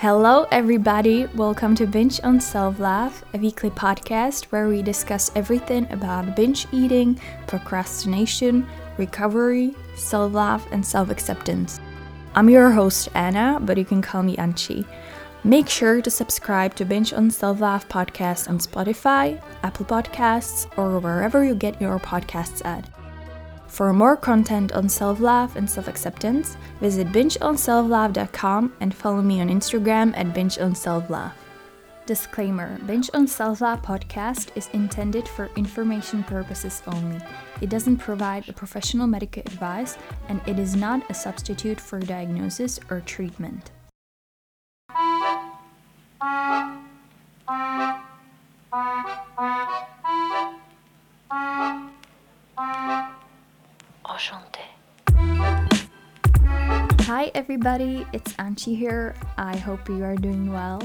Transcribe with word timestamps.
Hello, 0.00 0.46
everybody. 0.52 1.26
Welcome 1.34 1.74
to 1.74 1.84
Binge 1.84 2.20
on 2.22 2.40
Self 2.40 2.78
Love, 2.78 3.24
a 3.34 3.38
weekly 3.38 3.70
podcast 3.70 4.44
where 4.52 4.68
we 4.68 4.80
discuss 4.80 5.32
everything 5.34 5.90
about 5.90 6.36
binge 6.36 6.68
eating, 6.70 7.18
procrastination, 7.48 8.64
recovery, 8.96 9.74
self 9.96 10.32
love, 10.32 10.64
and 10.70 10.86
self 10.86 11.10
acceptance. 11.10 11.80
I'm 12.36 12.48
your 12.48 12.70
host, 12.70 13.08
Anna, 13.16 13.58
but 13.60 13.76
you 13.76 13.84
can 13.84 14.00
call 14.00 14.22
me 14.22 14.36
Anchi. 14.36 14.86
Make 15.42 15.68
sure 15.68 16.00
to 16.00 16.10
subscribe 16.12 16.76
to 16.76 16.84
Binge 16.84 17.12
on 17.12 17.28
Self 17.32 17.60
Love 17.60 17.88
podcast 17.88 18.48
on 18.48 18.60
Spotify, 18.60 19.42
Apple 19.64 19.86
Podcasts, 19.86 20.70
or 20.78 21.00
wherever 21.00 21.42
you 21.42 21.56
get 21.56 21.80
your 21.80 21.98
podcasts 21.98 22.64
at. 22.64 22.88
For 23.68 23.92
more 23.92 24.16
content 24.16 24.72
on 24.72 24.88
self 24.88 25.20
love 25.20 25.54
and 25.56 25.70
self 25.70 25.88
acceptance, 25.88 26.56
visit 26.80 27.08
bingeonselflove.com 27.08 28.72
and 28.80 28.94
follow 28.94 29.22
me 29.22 29.40
on 29.40 29.48
Instagram 29.48 30.16
at 30.16 30.34
bingeonselflove. 30.34 31.32
Disclaimer 32.08 32.78
Binge 32.86 33.10
on 33.12 33.26
Self 33.26 33.60
Love 33.60 33.82
podcast 33.82 34.48
is 34.56 34.70
intended 34.72 35.28
for 35.28 35.50
information 35.56 36.24
purposes 36.24 36.82
only. 36.86 37.20
It 37.60 37.68
doesn't 37.68 37.98
provide 37.98 38.48
a 38.48 38.54
professional 38.54 39.06
medical 39.06 39.42
advice 39.42 39.98
and 40.30 40.40
it 40.46 40.58
is 40.58 40.74
not 40.74 41.08
a 41.10 41.14
substitute 41.14 41.78
for 41.78 42.00
diagnosis 42.00 42.80
or 42.88 43.02
treatment. 43.02 43.72
Hi 57.02 57.30
everybody, 57.34 58.06
it's 58.12 58.32
Anchi 58.34 58.76
here. 58.76 59.14
I 59.36 59.56
hope 59.56 59.88
you 59.88 60.04
are 60.04 60.16
doing 60.16 60.52
well. 60.52 60.80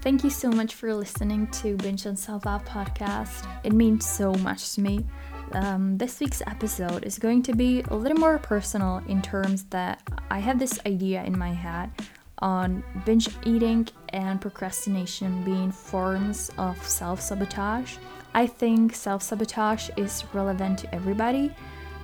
Thank 0.00 0.24
you 0.24 0.30
so 0.30 0.50
much 0.50 0.74
for 0.74 0.94
listening 0.94 1.46
to 1.48 1.76
Binge 1.76 2.06
and 2.06 2.18
Love 2.44 2.64
podcast. 2.64 3.46
It 3.64 3.72
means 3.72 4.06
so 4.06 4.34
much 4.34 4.74
to 4.74 4.80
me. 4.80 5.04
Um, 5.52 5.98
this 5.98 6.20
week's 6.20 6.42
episode 6.46 7.04
is 7.04 7.18
going 7.18 7.42
to 7.44 7.54
be 7.54 7.82
a 7.88 7.94
little 7.94 8.18
more 8.18 8.38
personal 8.38 9.02
in 9.08 9.22
terms 9.22 9.64
that 9.64 10.02
I 10.30 10.38
have 10.38 10.58
this 10.58 10.80
idea 10.86 11.22
in 11.24 11.38
my 11.38 11.52
head 11.52 11.90
on 12.38 12.82
binge 13.04 13.28
eating 13.44 13.88
and 14.08 14.40
procrastination 14.40 15.44
being 15.44 15.70
forms 15.70 16.50
of 16.58 16.76
self 16.86 17.20
sabotage. 17.20 17.96
I 18.34 18.46
think 18.46 18.94
self 18.94 19.22
sabotage 19.22 19.90
is 19.96 20.24
relevant 20.32 20.78
to 20.80 20.94
everybody 20.94 21.54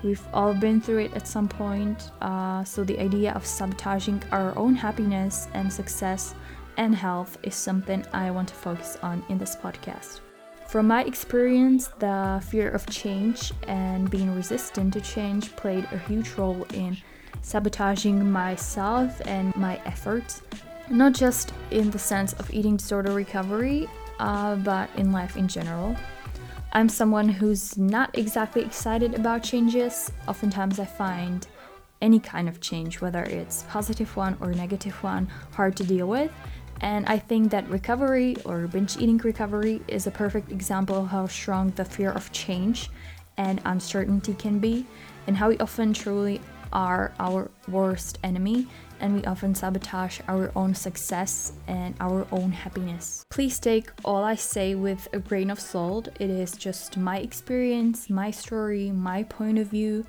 We've 0.04 0.24
all 0.32 0.54
been 0.54 0.80
through 0.80 0.98
it 0.98 1.14
at 1.14 1.26
some 1.26 1.48
point, 1.48 2.12
uh, 2.20 2.62
so 2.62 2.84
the 2.84 3.00
idea 3.00 3.32
of 3.32 3.44
sabotaging 3.44 4.22
our 4.30 4.56
own 4.56 4.74
happiness 4.76 5.48
and 5.54 5.72
success 5.72 6.34
and 6.76 6.94
health 6.94 7.36
is 7.42 7.56
something 7.56 8.06
I 8.12 8.30
want 8.30 8.48
to 8.48 8.54
focus 8.54 8.96
on 9.02 9.24
in 9.28 9.38
this 9.38 9.56
podcast. 9.56 10.20
From 10.68 10.86
my 10.86 11.02
experience, 11.02 11.88
the 11.98 12.40
fear 12.48 12.70
of 12.70 12.86
change 12.86 13.52
and 13.66 14.08
being 14.10 14.34
resistant 14.34 14.92
to 14.92 15.00
change 15.00 15.56
played 15.56 15.88
a 15.90 15.98
huge 15.98 16.30
role 16.34 16.64
in 16.74 16.96
sabotaging 17.42 18.30
myself 18.30 19.20
and 19.24 19.54
my 19.56 19.80
efforts, 19.84 20.42
not 20.90 21.14
just 21.14 21.52
in 21.70 21.90
the 21.90 21.98
sense 21.98 22.34
of 22.34 22.52
eating 22.52 22.76
disorder 22.76 23.12
recovery, 23.12 23.88
uh, 24.20 24.56
but 24.56 24.90
in 24.96 25.10
life 25.10 25.36
in 25.36 25.48
general. 25.48 25.96
I'm 26.72 26.90
someone 26.90 27.30
who's 27.30 27.78
not 27.78 28.16
exactly 28.16 28.62
excited 28.62 29.14
about 29.14 29.42
changes. 29.42 30.12
Oftentimes, 30.28 30.78
I 30.78 30.84
find 30.84 31.46
any 32.02 32.20
kind 32.20 32.48
of 32.48 32.60
change, 32.60 33.00
whether 33.00 33.22
it's 33.22 33.64
positive 33.70 34.14
one 34.16 34.36
or 34.40 34.52
negative 34.52 35.02
one, 35.02 35.28
hard 35.52 35.76
to 35.76 35.84
deal 35.84 36.06
with. 36.06 36.30
And 36.82 37.06
I 37.06 37.18
think 37.18 37.50
that 37.50 37.68
recovery 37.70 38.36
or 38.44 38.66
binge 38.68 38.98
eating 38.98 39.16
recovery 39.18 39.80
is 39.88 40.06
a 40.06 40.10
perfect 40.10 40.52
example 40.52 40.96
of 40.96 41.08
how 41.08 41.26
strong 41.26 41.70
the 41.70 41.84
fear 41.84 42.12
of 42.12 42.30
change 42.32 42.90
and 43.38 43.60
uncertainty 43.64 44.34
can 44.34 44.58
be, 44.58 44.86
and 45.26 45.36
how 45.36 45.48
we 45.48 45.58
often 45.58 45.94
truly 45.94 46.40
are 46.72 47.12
our 47.18 47.50
worst 47.66 48.18
enemy 48.22 48.66
and 49.00 49.14
we 49.14 49.24
often 49.24 49.54
sabotage 49.54 50.20
our 50.28 50.50
own 50.56 50.74
success 50.74 51.52
and 51.66 51.94
our 52.00 52.26
own 52.32 52.52
happiness. 52.52 53.24
Please 53.30 53.58
take 53.58 53.90
all 54.04 54.24
I 54.24 54.34
say 54.34 54.74
with 54.74 55.08
a 55.12 55.18
grain 55.18 55.50
of 55.50 55.60
salt. 55.60 56.08
It 56.18 56.30
is 56.30 56.52
just 56.52 56.96
my 56.96 57.18
experience, 57.18 58.10
my 58.10 58.30
story, 58.30 58.90
my 58.90 59.22
point 59.24 59.58
of 59.58 59.68
view, 59.68 60.06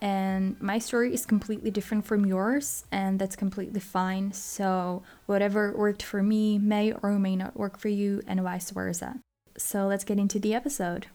and 0.00 0.60
my 0.60 0.78
story 0.78 1.12
is 1.12 1.26
completely 1.26 1.70
different 1.70 2.04
from 2.06 2.24
yours, 2.24 2.84
and 2.92 3.18
that's 3.18 3.36
completely 3.36 3.80
fine. 3.80 4.32
So, 4.32 5.02
whatever 5.26 5.72
worked 5.76 6.02
for 6.02 6.22
me 6.22 6.58
may 6.58 6.92
or 6.92 7.18
may 7.18 7.34
not 7.34 7.56
work 7.56 7.78
for 7.78 7.88
you, 7.88 8.22
and 8.26 8.40
vice 8.40 8.70
versa. 8.70 9.18
So, 9.56 9.86
let's 9.86 10.04
get 10.04 10.18
into 10.18 10.38
the 10.38 10.54
episode. 10.54 11.08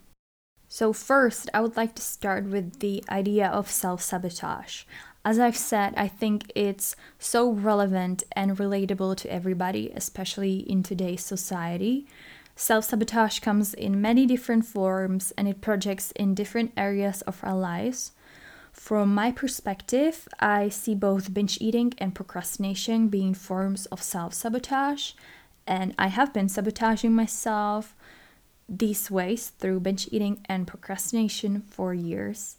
So, 0.67 0.91
first, 0.91 1.49
I 1.53 1.61
would 1.61 1.77
like 1.77 1.95
to 1.95 2.01
start 2.01 2.45
with 2.45 2.79
the 2.79 3.03
idea 3.09 3.47
of 3.47 3.71
self 3.71 4.01
sabotage. 4.01 4.83
As 5.25 5.39
I've 5.39 5.55
said, 5.55 5.93
I 5.95 6.09
think 6.09 6.51
it's 6.53 6.97
so 7.17 7.49
relevant 7.49 8.23
and 8.33 8.57
relatable 8.57 9.15
to 9.17 9.31
everybody, 9.31 9.89
especially 9.95 10.57
in 10.69 10.83
today's 10.83 11.23
society. 11.23 12.05
Self 12.57 12.85
sabotage 12.85 13.39
comes 13.39 13.73
in 13.73 14.01
many 14.01 14.25
different 14.25 14.65
forms 14.65 15.31
and 15.37 15.47
it 15.47 15.61
projects 15.61 16.11
in 16.11 16.35
different 16.35 16.73
areas 16.75 17.21
of 17.21 17.39
our 17.41 17.55
lives. 17.55 18.11
From 18.73 19.15
my 19.15 19.31
perspective, 19.31 20.27
I 20.39 20.67
see 20.67 20.93
both 20.93 21.33
binge 21.33 21.57
eating 21.61 21.93
and 21.99 22.13
procrastination 22.13 23.07
being 23.07 23.33
forms 23.33 23.85
of 23.87 24.03
self 24.03 24.33
sabotage, 24.33 25.13
and 25.65 25.95
I 25.97 26.07
have 26.07 26.33
been 26.33 26.49
sabotaging 26.49 27.13
myself 27.13 27.95
these 28.67 29.09
ways 29.09 29.49
through 29.59 29.79
binge 29.79 30.09
eating 30.11 30.41
and 30.49 30.67
procrastination 30.67 31.61
for 31.61 31.93
years. 31.93 32.57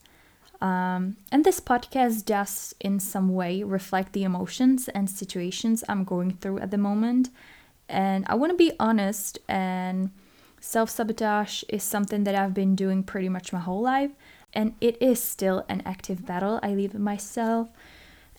Um, 0.65 1.19
and 1.31 1.45
this 1.45 1.61
podcast 1.61 2.25
does, 2.25 2.75
in 2.81 2.99
some 2.99 3.35
way, 3.35 3.63
reflect 3.63 4.15
the 4.15 4.25
emotions 4.25 4.89
and 4.89 5.11
situations 5.11 5.85
I'm 5.91 6.05
going 6.05 6.39
through 6.39 6.61
at 6.61 6.71
the 6.71 6.79
moment. 6.79 7.29
And 7.87 8.25
I 8.31 8.35
want 8.35 8.51
to 8.51 8.57
be 8.57 8.73
honest, 8.81 9.39
and 9.47 10.11
self 10.63 10.89
sabotage 10.89 11.65
is 11.69 11.83
something 11.83 12.25
that 12.25 12.35
I've 12.35 12.55
been 12.55 12.75
doing 12.75 13.03
pretty 13.03 13.29
much 13.29 13.53
my 13.53 13.59
whole 13.59 13.83
life. 13.83 14.13
And 14.55 14.75
it 14.81 14.97
is 15.03 15.23
still 15.23 15.67
an 15.69 15.83
active 15.85 16.25
battle 16.25 16.61
I 16.63 16.73
leave 16.73 16.95
myself. 16.95 17.69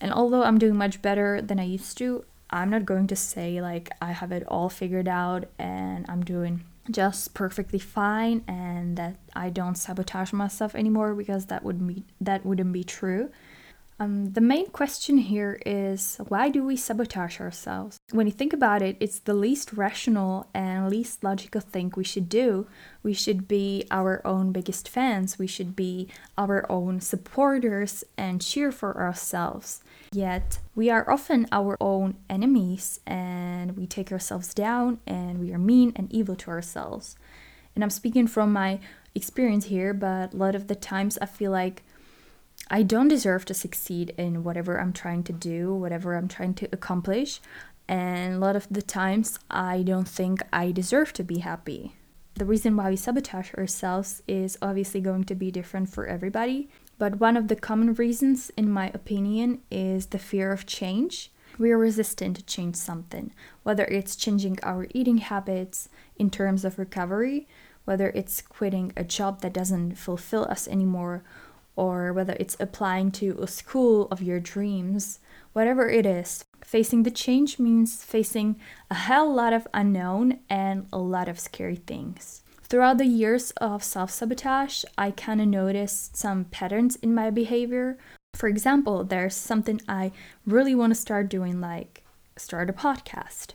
And 0.02 0.12
although 0.12 0.46
I'm 0.46 0.57
doing 0.57 0.78
much 0.78 1.03
better 1.03 1.44
than 1.44 1.59
I 1.59 1.66
used 1.66 1.96
to, 2.00 2.25
I'm 2.50 2.72
not 2.72 2.86
going 2.86 3.06
to 3.07 3.16
say 3.16 3.62
like 3.62 3.92
I 4.02 4.13
have 4.13 4.31
it 4.31 4.44
all 4.47 4.69
figured 4.69 5.07
out 5.07 5.46
and 5.59 6.07
I'm 6.09 6.25
doing 6.25 6.63
just 6.90 7.34
perfectly 7.34 7.79
fine 7.79 8.44
and 8.47 8.97
that 8.97 9.16
I 9.35 9.50
don't 9.50 9.75
sabotage 9.75 10.34
myself 10.34 10.75
anymore 10.75 11.16
because 11.16 11.47
that 11.47 11.63
would 11.63 11.85
be 11.85 12.03
that 12.22 12.46
wouldn't 12.46 12.73
be 12.73 12.84
true. 12.84 13.29
Um, 13.97 14.34
the 14.34 14.41
main 14.41 14.68
question 14.68 15.18
here 15.19 15.57
is 15.66 16.18
why 16.28 16.50
do 16.50 16.66
we 16.66 16.75
sabotage 16.75 17.40
ourselves? 17.40 17.97
When 18.12 18.28
you 18.28 18.34
think 18.34 18.51
about 18.51 18.81
it, 18.81 18.97
it's 19.00 19.19
the 19.19 19.34
least 19.34 19.72
rational 19.72 20.47
and 20.53 20.90
least 20.90 21.24
logical 21.24 21.62
thing 21.62 21.94
we 21.95 22.03
should 22.03 22.28
do. 22.28 22.68
We 23.03 23.13
should 23.13 23.47
be 23.47 23.85
our 23.90 24.22
own 24.28 24.51
biggest 24.51 24.90
fans, 24.90 25.40
we 25.40 25.47
should 25.47 25.75
be 25.78 26.09
our 26.38 26.69
own 26.69 27.00
supporters 27.00 28.03
and 28.18 28.41
cheer 28.41 28.72
for 28.74 28.97
ourselves. 28.97 29.81
Yet, 30.11 30.59
we 30.75 30.89
are 30.89 31.09
often 31.09 31.47
our 31.51 31.77
own 31.81 32.16
enemies 32.29 32.99
and 33.05 33.75
we 33.75 33.88
take 33.88 34.11
ourselves 34.11 34.53
down 34.53 34.99
and 35.05 35.39
we 35.39 35.53
are 35.53 35.59
mean 35.59 35.93
and 35.95 36.11
evil 36.11 36.35
to 36.38 36.51
ourselves. 36.51 37.16
And 37.73 37.83
I'm 37.83 37.89
speaking 37.89 38.27
from 38.27 38.53
my 38.53 38.79
experience 39.13 39.65
here, 39.65 39.94
but 39.94 40.33
a 40.33 40.38
lot 40.38 40.55
of 40.55 40.67
the 40.67 40.75
times 40.75 41.17
I 41.21 41.25
feel 41.25 41.51
like 41.51 41.83
I 42.69 42.83
don't 42.83 43.07
deserve 43.07 43.45
to 43.45 43.53
succeed 43.53 44.13
in 44.17 44.44
whatever 44.44 44.79
I'm 44.79 44.94
trying 44.94 45.23
to 45.23 45.33
do, 45.33 45.73
whatever 45.73 46.15
I'm 46.15 46.27
trying 46.27 46.53
to 46.55 46.69
accomplish. 46.71 47.41
And 47.88 48.35
a 48.35 48.39
lot 48.39 48.55
of 48.55 48.67
the 48.71 48.81
times, 48.81 49.38
I 49.51 49.83
don't 49.83 50.07
think 50.07 50.41
I 50.51 50.71
deserve 50.71 51.13
to 51.13 51.24
be 51.24 51.39
happy. 51.39 51.94
The 52.35 52.45
reason 52.45 52.75
why 52.75 52.89
we 52.89 52.95
sabotage 52.95 53.53
ourselves 53.53 54.24
is 54.27 54.57
obviously 54.62 55.00
going 55.00 55.25
to 55.25 55.35
be 55.35 55.51
different 55.51 55.89
for 55.89 56.07
everybody. 56.07 56.69
But 56.97 57.19
one 57.19 57.36
of 57.36 57.50
the 57.50 57.56
common 57.56 57.94
reasons, 57.94 58.51
in 58.56 58.69
my 58.69 58.89
opinion, 58.94 59.62
is 59.69 60.07
the 60.07 60.19
fear 60.19 60.51
of 60.51 60.65
change. 60.65 61.31
We 61.57 61.71
are 61.71 61.77
resistant 61.77 62.38
to 62.38 62.44
change 62.44 62.75
something, 62.75 63.31
whether 63.63 63.86
it's 63.86 64.15
changing 64.15 64.59
our 64.63 64.88
eating 64.94 65.18
habits 65.18 65.89
in 66.18 66.30
terms 66.30 66.63
of 66.63 66.80
recovery, 66.80 67.47
whether 67.86 68.09
it's 68.09 68.42
quitting 68.42 68.94
a 68.95 69.03
job 69.03 69.42
that 69.42 69.53
doesn't 69.53 69.95
fulfill 69.95 70.45
us 70.45 70.68
anymore, 70.68 71.24
or 71.75 72.13
whether 72.13 72.36
it's 72.39 72.57
applying 72.59 73.12
to 73.12 73.38
a 73.42 73.47
school 73.47 74.07
of 74.09 74.21
your 74.21 74.39
dreams, 74.39 75.19
whatever 75.53 75.89
it 75.89 76.06
is, 76.06 76.45
facing 76.63 77.03
the 77.03 77.12
change 77.12 77.59
means 77.59 78.03
facing 78.03 78.56
a 78.89 78.95
hell 78.95 79.31
lot 79.31 79.53
of 79.53 79.68
unknown 79.74 80.39
and 80.50 80.88
a 80.92 80.97
lot 80.97 81.27
of 81.27 81.39
scary 81.39 81.75
things. 81.75 82.42
Throughout 82.67 82.97
the 82.97 83.06
years 83.06 83.51
of 83.57 83.83
self 83.83 84.09
sabotage, 84.09 84.83
I 84.97 85.12
kind 85.12 85.39
of 85.39 85.47
noticed 85.47 86.17
some 86.17 86.45
patterns 86.45 86.95
in 86.97 87.13
my 87.13 87.29
behavior. 87.29 87.97
For 88.33 88.50
example, 88.50 89.03
there's 89.03 89.35
something 89.35 89.81
I 89.88 90.12
really 90.47 90.73
want 90.73 90.91
to 90.91 91.00
start 91.00 91.29
doing, 91.29 91.62
like 91.62 92.03
start 92.38 92.69
a 92.69 92.73
podcast. 92.73 93.50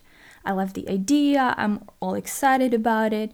I 0.45 0.53
love 0.53 0.73
the 0.73 0.87
idea, 0.89 1.53
I'm 1.57 1.83
all 1.99 2.15
excited 2.15 2.73
about 2.73 3.11
it. 3.11 3.31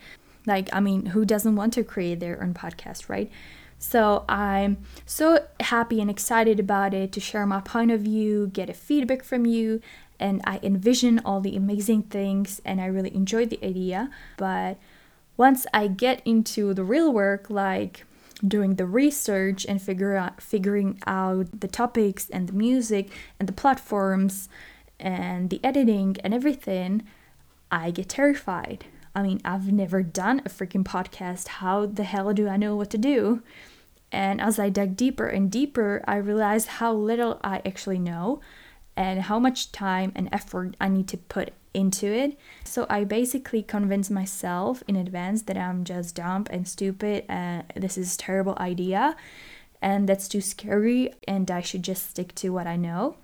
Like, 0.48 0.68
I 0.74 0.80
mean, 0.80 1.08
who 1.08 1.26
doesn't 1.26 1.56
want 1.56 1.74
to 1.74 1.84
create 1.84 2.20
their 2.20 2.42
own 2.42 2.54
podcast, 2.54 3.08
right? 3.08 3.32
So 3.78 4.26
I'm 4.28 4.78
so 5.06 5.46
happy 5.60 6.02
and 6.02 6.10
excited 6.10 6.60
about 6.60 6.96
it 6.96 7.12
to 7.12 7.20
share 7.20 7.46
my 7.46 7.62
point 7.62 7.92
of 7.92 8.02
view, 8.02 8.48
get 8.48 8.70
a 8.70 8.74
feedback 8.74 9.24
from 9.24 9.46
you, 9.46 9.82
and 10.20 10.42
I 10.44 10.60
envision 10.64 11.20
all 11.24 11.40
the 11.40 11.56
amazing 11.56 12.04
things 12.04 12.62
and 12.66 12.82
I 12.82 12.88
really 12.88 13.14
enjoy 13.14 13.46
the 13.46 13.64
idea. 13.64 14.10
But 14.38 14.78
once 15.38 15.66
I 15.74 15.88
get 15.88 16.22
into 16.26 16.74
the 16.74 16.84
real 16.84 17.14
work, 17.14 17.50
like 17.50 18.06
doing 18.46 18.76
the 18.76 18.86
research 18.86 19.66
and 19.66 19.82
figure 19.82 20.16
out 20.16 20.42
figuring 20.42 21.00
out 21.08 21.60
the 21.60 21.68
topics 21.68 22.30
and 22.30 22.48
the 22.48 22.54
music 22.54 23.10
and 23.40 23.48
the 23.48 23.54
platforms 23.54 24.50
and 25.00 25.50
the 25.50 25.60
editing 25.64 26.18
and 26.24 26.34
everything, 26.34 27.04
I 27.72 27.92
get 27.92 28.10
terrified. 28.10 28.86
I 29.16 29.24
mean, 29.24 29.42
I've 29.44 29.72
never 29.72 30.04
done 30.04 30.42
a 30.46 30.50
freaking 30.50 30.84
podcast. 30.84 31.48
How 31.48 31.86
the 31.86 32.04
hell 32.04 32.34
do 32.34 32.48
I 32.48 32.58
know 32.58 32.76
what 32.76 32.90
to 32.92 32.98
do? 32.98 33.42
And 34.12 34.40
as 34.40 34.60
I 34.60 34.70
dug 34.70 34.96
deeper 34.96 35.28
and 35.28 35.52
deeper, 35.52 36.04
I 36.08 36.18
realized 36.18 36.68
how 36.68 36.94
little 36.94 37.40
I 37.44 37.62
actually 37.66 38.00
know 38.00 38.42
and 38.96 39.24
how 39.24 39.40
much 39.40 39.72
time 39.72 40.12
and 40.16 40.30
effort 40.32 40.76
I 40.80 40.88
need 40.88 41.08
to 41.10 41.18
put 41.18 41.54
into 41.78 42.08
it. 42.08 42.38
So 42.64 42.88
I 42.90 43.04
basically 43.04 43.62
convinced 43.62 44.10
myself 44.10 44.84
in 44.88 44.96
advance 44.96 45.44
that 45.44 45.58
I'm 45.58 45.84
just 45.84 46.16
dumb 46.16 46.46
and 46.50 46.68
stupid 46.68 47.24
and 47.30 47.64
this 47.76 47.98
is 47.98 48.16
a 48.16 48.18
terrible 48.18 48.58
idea 48.60 49.16
and 49.80 50.10
that's 50.10 50.28
too 50.28 50.42
scary 50.42 51.14
and 51.28 51.50
I 51.52 51.62
should 51.62 51.84
just 51.84 52.10
stick 52.10 52.34
to 52.36 52.50
what 52.50 52.66
I 52.66 52.76
know. 52.76 53.16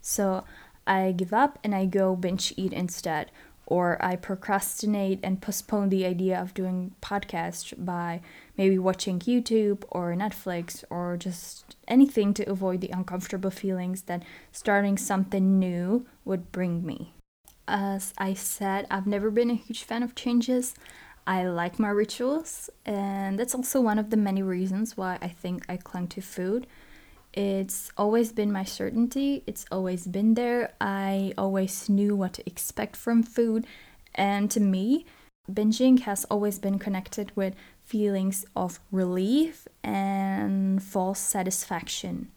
So 0.00 0.44
I 0.86 1.12
give 1.16 1.32
up 1.32 1.58
and 1.64 1.74
I 1.74 1.86
go 1.86 2.14
binge 2.14 2.54
eat 2.56 2.72
instead 2.72 3.32
or 3.66 3.98
I 4.00 4.14
procrastinate 4.14 5.18
and 5.24 5.42
postpone 5.42 5.88
the 5.88 6.06
idea 6.06 6.40
of 6.40 6.54
doing 6.54 6.94
podcast 7.02 7.84
by 7.84 8.20
maybe 8.56 8.78
watching 8.78 9.18
YouTube 9.18 9.82
or 9.90 10.14
Netflix 10.14 10.84
or 10.88 11.16
just 11.16 11.74
anything 11.88 12.32
to 12.34 12.48
avoid 12.48 12.80
the 12.80 12.90
uncomfortable 12.90 13.50
feelings 13.50 14.02
that 14.02 14.22
starting 14.52 14.96
something 14.96 15.58
new 15.58 16.06
would 16.24 16.52
bring 16.52 16.86
me. 16.86 17.15
As 17.68 18.14
I 18.16 18.34
said, 18.34 18.86
I've 18.90 19.06
never 19.06 19.30
been 19.30 19.50
a 19.50 19.54
huge 19.54 19.82
fan 19.84 20.02
of 20.02 20.14
changes. 20.14 20.74
I 21.26 21.46
like 21.48 21.80
my 21.80 21.88
rituals, 21.88 22.70
and 22.84 23.36
that's 23.38 23.54
also 23.54 23.80
one 23.80 23.98
of 23.98 24.10
the 24.10 24.16
many 24.16 24.42
reasons 24.42 24.96
why 24.96 25.18
I 25.20 25.28
think 25.28 25.64
I 25.68 25.76
clung 25.76 26.06
to 26.08 26.20
food. 26.20 26.68
It's 27.32 27.90
always 27.98 28.30
been 28.32 28.52
my 28.52 28.62
certainty, 28.62 29.42
it's 29.46 29.66
always 29.70 30.06
been 30.06 30.34
there. 30.34 30.72
I 30.80 31.34
always 31.36 31.88
knew 31.88 32.14
what 32.14 32.34
to 32.34 32.46
expect 32.46 32.94
from 32.94 33.24
food, 33.24 33.66
and 34.14 34.48
to 34.52 34.60
me, 34.60 35.04
binging 35.50 36.00
has 36.00 36.24
always 36.26 36.60
been 36.60 36.78
connected 36.78 37.32
with 37.34 37.54
feelings 37.84 38.46
of 38.54 38.78
relief 38.92 39.66
and 39.82 40.82
false 40.82 41.18
satisfaction. 41.20 42.30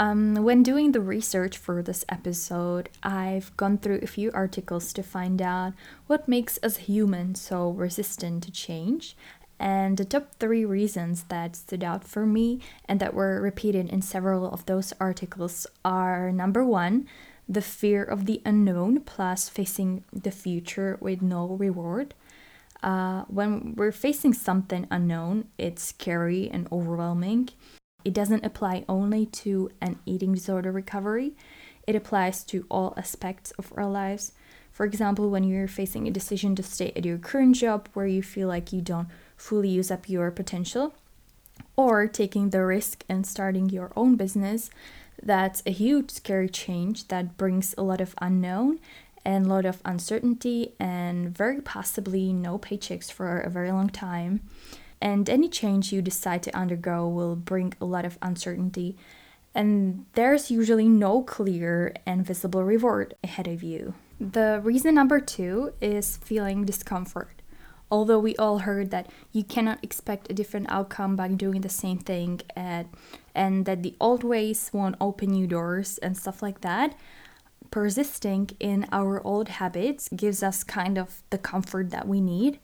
Um, 0.00 0.36
when 0.44 0.62
doing 0.62 0.92
the 0.92 1.00
research 1.00 1.58
for 1.58 1.82
this 1.82 2.04
episode, 2.08 2.88
I've 3.02 3.56
gone 3.56 3.78
through 3.78 3.98
a 4.00 4.06
few 4.06 4.30
articles 4.32 4.92
to 4.92 5.02
find 5.02 5.42
out 5.42 5.72
what 6.06 6.28
makes 6.28 6.56
us 6.62 6.76
humans 6.76 7.40
so 7.40 7.70
resistant 7.70 8.44
to 8.44 8.52
change. 8.52 9.16
And 9.58 9.96
the 9.96 10.04
top 10.04 10.36
three 10.38 10.64
reasons 10.64 11.24
that 11.24 11.56
stood 11.56 11.82
out 11.82 12.04
for 12.04 12.24
me 12.26 12.60
and 12.84 13.00
that 13.00 13.12
were 13.12 13.40
repeated 13.40 13.88
in 13.88 14.02
several 14.02 14.48
of 14.48 14.66
those 14.66 14.92
articles 15.00 15.66
are 15.84 16.30
number 16.30 16.64
one, 16.64 17.08
the 17.48 17.62
fear 17.62 18.04
of 18.04 18.26
the 18.26 18.40
unknown 18.44 19.00
plus 19.00 19.48
facing 19.48 20.04
the 20.12 20.30
future 20.30 20.96
with 21.00 21.22
no 21.22 21.44
reward. 21.44 22.14
Uh, 22.84 23.24
when 23.26 23.74
we're 23.74 23.90
facing 23.90 24.32
something 24.32 24.86
unknown, 24.92 25.48
it's 25.58 25.82
scary 25.82 26.48
and 26.48 26.68
overwhelming. 26.70 27.48
It 28.04 28.14
doesn't 28.14 28.44
apply 28.44 28.84
only 28.88 29.26
to 29.26 29.70
an 29.80 29.98
eating 30.06 30.32
disorder 30.32 30.72
recovery, 30.72 31.34
it 31.86 31.96
applies 31.96 32.44
to 32.44 32.66
all 32.70 32.94
aspects 32.96 33.50
of 33.52 33.72
our 33.76 33.88
lives. 33.88 34.32
For 34.70 34.86
example, 34.86 35.30
when 35.30 35.42
you're 35.42 35.66
facing 35.66 36.06
a 36.06 36.12
decision 36.12 36.54
to 36.56 36.62
stay 36.62 36.92
at 36.94 37.04
your 37.04 37.18
current 37.18 37.56
job 37.56 37.88
where 37.94 38.06
you 38.06 38.22
feel 38.22 38.46
like 38.46 38.72
you 38.72 38.80
don't 38.80 39.08
fully 39.36 39.68
use 39.68 39.90
up 39.90 40.08
your 40.08 40.30
potential, 40.30 40.94
or 41.76 42.06
taking 42.06 42.50
the 42.50 42.64
risk 42.64 43.04
and 43.08 43.26
starting 43.26 43.68
your 43.70 43.90
own 43.96 44.16
business, 44.16 44.70
that's 45.22 45.62
a 45.66 45.70
huge 45.70 46.10
scary 46.10 46.48
change 46.48 47.08
that 47.08 47.36
brings 47.36 47.74
a 47.76 47.82
lot 47.82 48.00
of 48.00 48.14
unknown 48.20 48.78
and 49.24 49.46
a 49.46 49.48
lot 49.48 49.64
of 49.64 49.82
uncertainty 49.84 50.72
and 50.78 51.36
very 51.36 51.60
possibly 51.60 52.32
no 52.32 52.58
paychecks 52.58 53.10
for 53.10 53.40
a 53.40 53.50
very 53.50 53.72
long 53.72 53.88
time 53.88 54.40
and 55.00 55.28
any 55.28 55.48
change 55.48 55.92
you 55.92 56.02
decide 56.02 56.42
to 56.44 56.56
undergo 56.56 57.08
will 57.08 57.36
bring 57.36 57.74
a 57.80 57.84
lot 57.84 58.04
of 58.04 58.18
uncertainty, 58.22 58.96
and 59.54 60.06
there's 60.14 60.50
usually 60.50 60.88
no 60.88 61.22
clear 61.22 61.94
and 62.06 62.24
visible 62.26 62.64
reward 62.64 63.14
ahead 63.24 63.48
of 63.48 63.62
you. 63.62 63.94
The 64.20 64.60
reason 64.62 64.94
number 64.94 65.20
two 65.20 65.72
is 65.80 66.16
feeling 66.16 66.64
discomfort. 66.64 67.42
Although 67.90 68.18
we 68.18 68.36
all 68.36 68.58
heard 68.58 68.90
that 68.90 69.10
you 69.32 69.42
cannot 69.42 69.82
expect 69.82 70.30
a 70.30 70.34
different 70.34 70.66
outcome 70.70 71.16
by 71.16 71.28
doing 71.28 71.62
the 71.62 71.70
same 71.70 71.98
thing 71.98 72.42
and, 72.54 72.88
and 73.34 73.64
that 73.64 73.82
the 73.82 73.96
old 73.98 74.22
ways 74.24 74.70
won't 74.74 74.96
open 75.00 75.30
new 75.30 75.46
doors 75.46 75.96
and 75.98 76.16
stuff 76.16 76.42
like 76.42 76.60
that, 76.60 76.94
persisting 77.70 78.50
in 78.60 78.86
our 78.92 79.26
old 79.26 79.48
habits 79.48 80.08
gives 80.14 80.42
us 80.42 80.64
kind 80.64 80.98
of 80.98 81.22
the 81.30 81.38
comfort 81.38 81.90
that 81.90 82.06
we 82.06 82.20
need 82.20 82.58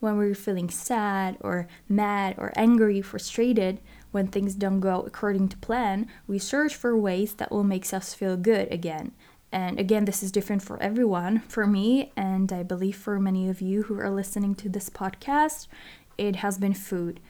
when 0.00 0.16
we're 0.16 0.34
feeling 0.34 0.70
sad 0.70 1.36
or 1.40 1.66
mad 1.88 2.34
or 2.38 2.52
angry, 2.56 3.00
frustrated, 3.00 3.80
when 4.12 4.28
things 4.28 4.54
don't 4.54 4.80
go 4.80 5.02
according 5.02 5.48
to 5.48 5.56
plan, 5.58 6.06
we 6.26 6.38
search 6.38 6.74
for 6.74 6.96
ways 6.96 7.34
that 7.34 7.50
will 7.50 7.64
make 7.64 7.92
us 7.92 8.14
feel 8.14 8.36
good 8.36 8.72
again. 8.72 9.12
And 9.52 9.78
again, 9.78 10.04
this 10.04 10.22
is 10.22 10.32
different 10.32 10.62
for 10.62 10.82
everyone. 10.82 11.40
For 11.48 11.66
me, 11.66 12.12
and 12.16 12.52
I 12.52 12.62
believe 12.62 12.96
for 12.96 13.18
many 13.18 13.48
of 13.48 13.60
you 13.60 13.84
who 13.84 13.98
are 13.98 14.10
listening 14.10 14.54
to 14.56 14.68
this 14.68 14.90
podcast, 14.90 15.66
it 16.18 16.36
has 16.36 16.58
been 16.58 16.74
food. 16.74 17.20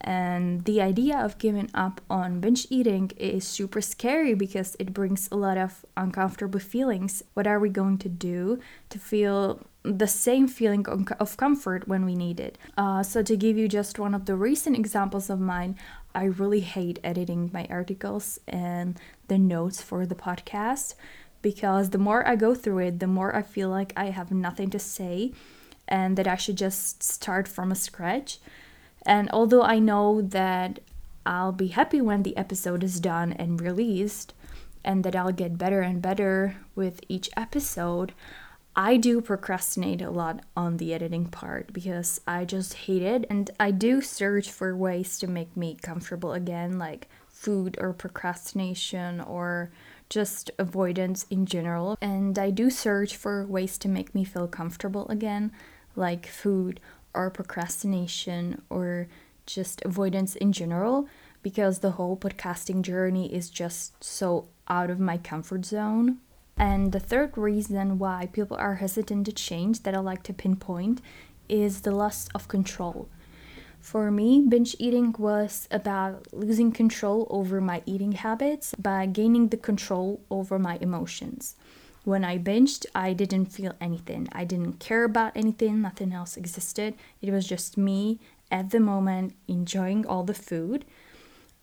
And 0.00 0.64
the 0.64 0.80
idea 0.80 1.18
of 1.18 1.38
giving 1.38 1.70
up 1.74 2.00
on 2.08 2.40
binge 2.40 2.66
eating 2.70 3.10
is 3.16 3.46
super 3.46 3.80
scary 3.80 4.34
because 4.34 4.76
it 4.78 4.92
brings 4.92 5.28
a 5.32 5.36
lot 5.36 5.56
of 5.56 5.84
uncomfortable 5.96 6.60
feelings. 6.60 7.22
What 7.34 7.46
are 7.46 7.58
we 7.58 7.70
going 7.70 7.98
to 7.98 8.08
do 8.08 8.60
to 8.90 8.98
feel 8.98 9.66
the 9.82 10.06
same 10.06 10.48
feeling 10.48 10.86
of 11.18 11.36
comfort 11.36 11.88
when 11.88 12.04
we 12.04 12.14
need 12.14 12.40
it? 12.40 12.58
Uh, 12.76 13.02
so, 13.02 13.22
to 13.22 13.36
give 13.36 13.56
you 13.56 13.68
just 13.68 13.98
one 13.98 14.14
of 14.14 14.26
the 14.26 14.36
recent 14.36 14.76
examples 14.76 15.30
of 15.30 15.40
mine, 15.40 15.76
I 16.14 16.24
really 16.24 16.60
hate 16.60 16.98
editing 17.02 17.50
my 17.52 17.66
articles 17.70 18.38
and 18.46 18.98
the 19.28 19.38
notes 19.38 19.82
for 19.82 20.06
the 20.06 20.14
podcast 20.14 20.94
because 21.42 21.90
the 21.90 21.98
more 21.98 22.26
I 22.26 22.36
go 22.36 22.54
through 22.54 22.78
it, 22.78 23.00
the 23.00 23.06
more 23.06 23.34
I 23.34 23.42
feel 23.42 23.68
like 23.68 23.92
I 23.96 24.06
have 24.06 24.30
nothing 24.30 24.70
to 24.70 24.78
say 24.78 25.32
and 25.88 26.16
that 26.16 26.26
I 26.26 26.36
should 26.36 26.56
just 26.56 27.02
start 27.02 27.46
from 27.46 27.70
a 27.70 27.76
scratch. 27.76 28.38
And 29.06 29.30
although 29.32 29.62
I 29.62 29.78
know 29.78 30.20
that 30.20 30.80
I'll 31.24 31.52
be 31.52 31.68
happy 31.68 32.00
when 32.00 32.22
the 32.22 32.36
episode 32.36 32.84
is 32.84 33.00
done 33.00 33.32
and 33.32 33.60
released, 33.60 34.34
and 34.86 35.02
that 35.04 35.16
I'll 35.16 35.32
get 35.32 35.58
better 35.58 35.80
and 35.80 36.00
better 36.00 36.56
with 36.74 37.00
each 37.08 37.28
episode, 37.36 38.14
I 38.76 38.96
do 38.96 39.20
procrastinate 39.20 40.00
a 40.00 40.10
lot 40.10 40.44
on 40.56 40.76
the 40.76 40.94
editing 40.94 41.26
part 41.26 41.72
because 41.72 42.20
I 42.26 42.44
just 42.44 42.74
hate 42.74 43.02
it. 43.02 43.26
And 43.28 43.50
I 43.58 43.72
do 43.72 44.00
search 44.00 44.50
for 44.50 44.76
ways 44.76 45.18
to 45.18 45.26
make 45.26 45.56
me 45.56 45.76
comfortable 45.82 46.32
again, 46.32 46.78
like 46.78 47.08
food 47.26 47.76
or 47.80 47.92
procrastination 47.92 49.20
or 49.20 49.70
just 50.08 50.50
avoidance 50.58 51.26
in 51.30 51.46
general. 51.46 51.98
And 52.00 52.38
I 52.38 52.50
do 52.50 52.70
search 52.70 53.16
for 53.16 53.44
ways 53.44 53.78
to 53.78 53.88
make 53.88 54.14
me 54.14 54.24
feel 54.24 54.46
comfortable 54.46 55.08
again, 55.08 55.52
like 55.96 56.26
food 56.26 56.78
or 57.16 57.30
procrastination 57.30 58.62
or 58.70 59.08
just 59.46 59.82
avoidance 59.82 60.36
in 60.36 60.52
general 60.52 61.08
because 61.42 61.78
the 61.78 61.92
whole 61.92 62.16
podcasting 62.16 62.82
journey 62.82 63.32
is 63.32 63.48
just 63.48 64.02
so 64.02 64.48
out 64.68 64.90
of 64.90 65.00
my 65.00 65.16
comfort 65.16 65.64
zone. 65.64 66.18
And 66.56 66.92
the 66.92 67.00
third 67.00 67.36
reason 67.36 67.98
why 67.98 68.28
people 68.32 68.56
are 68.56 68.76
hesitant 68.76 69.26
to 69.26 69.32
change 69.32 69.82
that 69.82 69.94
I 69.94 70.00
like 70.00 70.22
to 70.24 70.32
pinpoint 70.32 71.00
is 71.48 71.82
the 71.82 71.90
loss 71.90 72.28
of 72.34 72.48
control. 72.48 73.08
For 73.78 74.10
me, 74.10 74.44
binge 74.48 74.74
eating 74.80 75.14
was 75.16 75.68
about 75.70 76.26
losing 76.32 76.72
control 76.72 77.26
over 77.30 77.60
my 77.60 77.82
eating 77.86 78.12
habits 78.12 78.74
by 78.76 79.06
gaining 79.06 79.48
the 79.48 79.56
control 79.56 80.20
over 80.30 80.58
my 80.58 80.78
emotions. 80.80 81.54
When 82.06 82.24
I 82.24 82.38
binged, 82.38 82.86
I 82.94 83.14
didn't 83.14 83.46
feel 83.46 83.72
anything. 83.80 84.28
I 84.30 84.44
didn't 84.44 84.78
care 84.78 85.02
about 85.02 85.36
anything, 85.36 85.82
nothing 85.82 86.12
else 86.12 86.36
existed. 86.36 86.94
It 87.20 87.32
was 87.32 87.48
just 87.48 87.76
me 87.76 88.20
at 88.48 88.70
the 88.70 88.78
moment 88.78 89.34
enjoying 89.48 90.06
all 90.06 90.22
the 90.22 90.32
food. 90.32 90.84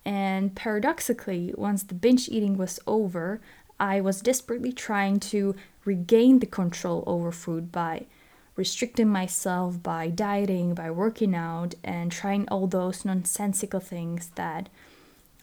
And 0.03 0.53
paradoxically, 0.53 1.53
once 1.57 1.83
the 1.83 1.95
binge 1.95 2.27
eating 2.27 2.57
was 2.57 2.77
over, 2.85 3.39
I 3.79 4.01
was 4.01 4.19
desperately 4.19 4.73
trying 4.73 5.21
to 5.31 5.55
regain 5.85 6.39
the 6.39 6.45
control 6.45 7.05
over 7.07 7.31
food 7.31 7.71
by 7.71 8.07
restricting 8.57 9.07
myself, 9.07 9.81
by 9.81 10.09
dieting, 10.09 10.73
by 10.73 10.91
working 10.91 11.33
out, 11.33 11.75
and 11.85 12.12
trying 12.12 12.50
all 12.50 12.67
those 12.67 13.05
nonsensical 13.05 13.79
things 13.79 14.31
that 14.35 14.67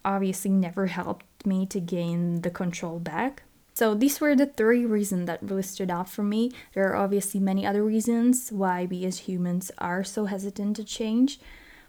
obviously 0.05 0.51
never 0.51 0.89
helped 0.89 1.47
me 1.47 1.65
to 1.65 1.81
gain 1.81 2.43
the 2.43 2.51
control 2.51 2.99
back. 2.99 3.45
So 3.81 3.95
these 3.95 4.21
were 4.21 4.37
the 4.37 4.45
three 4.45 4.85
reasons 4.85 5.27
that 5.27 5.43
really 5.43 5.63
stood 5.63 5.91
out 5.91 6.11
for 6.11 6.23
me. 6.23 6.53
There 6.75 6.93
are 6.93 6.97
obviously 6.97 7.41
many 7.41 7.65
other 7.65 7.83
reasons 7.83 8.53
why 8.53 8.85
we 8.85 9.07
as 9.07 9.21
humans 9.21 9.71
are 9.79 10.05
so 10.05 10.27
hesitant 10.27 10.77
to 10.77 10.85
change, 10.85 11.41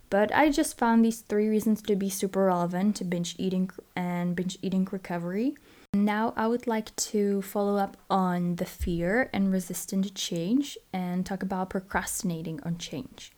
but 0.10 0.34
I 0.34 0.52
just 0.52 0.78
found 0.78 1.04
these 1.04 1.20
three 1.20 1.50
reasons 1.50 1.82
to 1.82 1.98
be 1.98 2.10
super 2.10 2.46
relevant 2.46 2.96
to 2.96 3.04
binge 3.04 3.36
eating 3.38 3.70
and 3.94 4.38
binge 4.38 4.58
eating 4.62 4.88
recovery. 4.90 5.58
Now, 5.94 6.34
I 6.38 6.48
would 6.48 6.66
like 6.66 6.96
to 7.12 7.42
follow 7.42 7.76
up 7.76 7.98
on 8.10 8.56
the 8.56 8.66
fear 8.66 9.30
and 9.34 9.52
resistance 9.52 10.08
to 10.08 10.14
change 10.14 10.78
and 10.94 11.26
talk 11.26 11.44
about 11.44 11.72
procrastinating 11.72 12.62
on 12.64 12.78
change. 12.78 13.34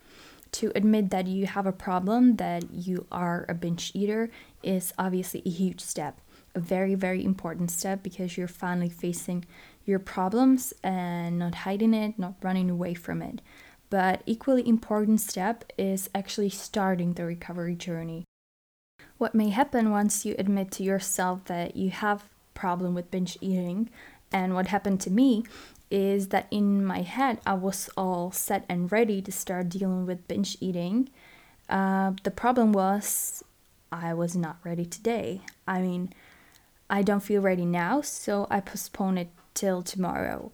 To 0.61 0.71
admit 0.75 1.09
that 1.09 1.25
you 1.25 1.47
have 1.47 1.65
a 1.65 1.71
problem, 1.71 2.35
that 2.35 2.71
you 2.71 3.07
are 3.11 3.47
a 3.49 3.55
binge 3.55 3.89
eater, 3.95 4.29
is 4.61 4.93
obviously 4.99 5.41
a 5.43 5.49
huge 5.49 5.81
step, 5.81 6.21
a 6.55 6.59
very, 6.59 6.95
very 6.95 7.23
important 7.23 7.71
step 7.71 8.03
because 8.03 8.37
you're 8.37 8.47
finally 8.47 8.89
facing 8.89 9.45
your 9.85 9.99
problems 9.99 10.73
and 10.83 11.39
not 11.39 11.55
hiding 11.55 11.93
it, 11.93 12.17
not 12.17 12.35
running 12.41 12.69
away 12.69 12.93
from 12.93 13.21
it. 13.21 13.41
But 13.89 14.21
equally 14.25 14.67
important 14.67 15.21
step 15.21 15.71
is 15.77 16.09
actually 16.15 16.49
starting 16.49 17.13
the 17.13 17.25
recovery 17.25 17.75
journey. 17.75 18.25
What 19.17 19.35
may 19.35 19.49
happen 19.49 19.91
once 19.91 20.25
you 20.25 20.35
admit 20.37 20.71
to 20.71 20.83
yourself 20.83 21.45
that 21.45 21.75
you 21.75 21.91
have 21.91 22.23
problem 22.53 22.93
with 22.93 23.11
binge 23.11 23.37
eating. 23.41 23.89
And 24.31 24.55
what 24.55 24.67
happened 24.67 25.01
to 25.01 25.11
me 25.11 25.43
is 25.91 26.29
that 26.29 26.47
in 26.49 26.83
my 26.83 27.01
head, 27.01 27.39
I 27.45 27.53
was 27.53 27.89
all 27.95 28.31
set 28.31 28.65
and 28.67 28.91
ready 28.91 29.21
to 29.21 29.31
start 29.31 29.69
dealing 29.69 30.05
with 30.05 30.27
binge 30.27 30.57
eating. 30.59 31.09
Uh, 31.69 32.13
the 32.23 32.31
problem 32.31 32.71
was 32.71 33.43
I 33.91 34.13
was 34.13 34.35
not 34.35 34.57
ready 34.63 34.85
today. 34.85 35.41
I 35.67 35.81
mean, 35.81 36.13
I 36.93 37.01
don't 37.01 37.23
feel 37.23 37.41
ready 37.41 37.65
now, 37.65 38.01
so 38.01 38.45
I 38.51 38.59
postpone 38.59 39.17
it 39.17 39.31
till 39.55 39.81
tomorrow. 39.81 40.51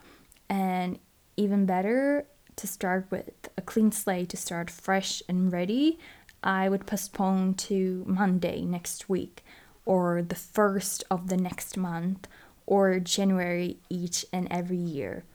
And 0.47 0.97
even 1.35 1.65
better, 1.65 2.27
to 2.55 2.65
start 2.65 3.07
with 3.11 3.49
a 3.57 3.61
clean 3.61 3.91
slate, 3.91 4.29
to 4.29 4.37
start 4.37 4.69
fresh 4.69 5.21
and 5.27 5.51
ready, 5.51 5.99
I 6.41 6.69
would 6.69 6.87
postpone 6.87 7.55
to 7.55 8.05
Monday 8.07 8.61
next 8.61 9.09
week 9.09 9.43
or 9.85 10.21
the 10.21 10.35
first 10.35 11.03
of 11.11 11.27
the 11.27 11.35
next 11.35 11.75
month 11.75 12.25
or 12.65 12.99
January 12.99 13.79
each 13.89 14.25
and 14.31 14.47
every 14.49 14.77
year. 14.77 15.25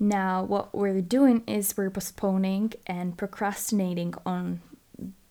Now, 0.00 0.42
what 0.42 0.74
we're 0.74 1.00
doing 1.00 1.44
is 1.46 1.76
we're 1.76 1.90
postponing 1.90 2.72
and 2.88 3.16
procrastinating 3.16 4.14
on 4.26 4.62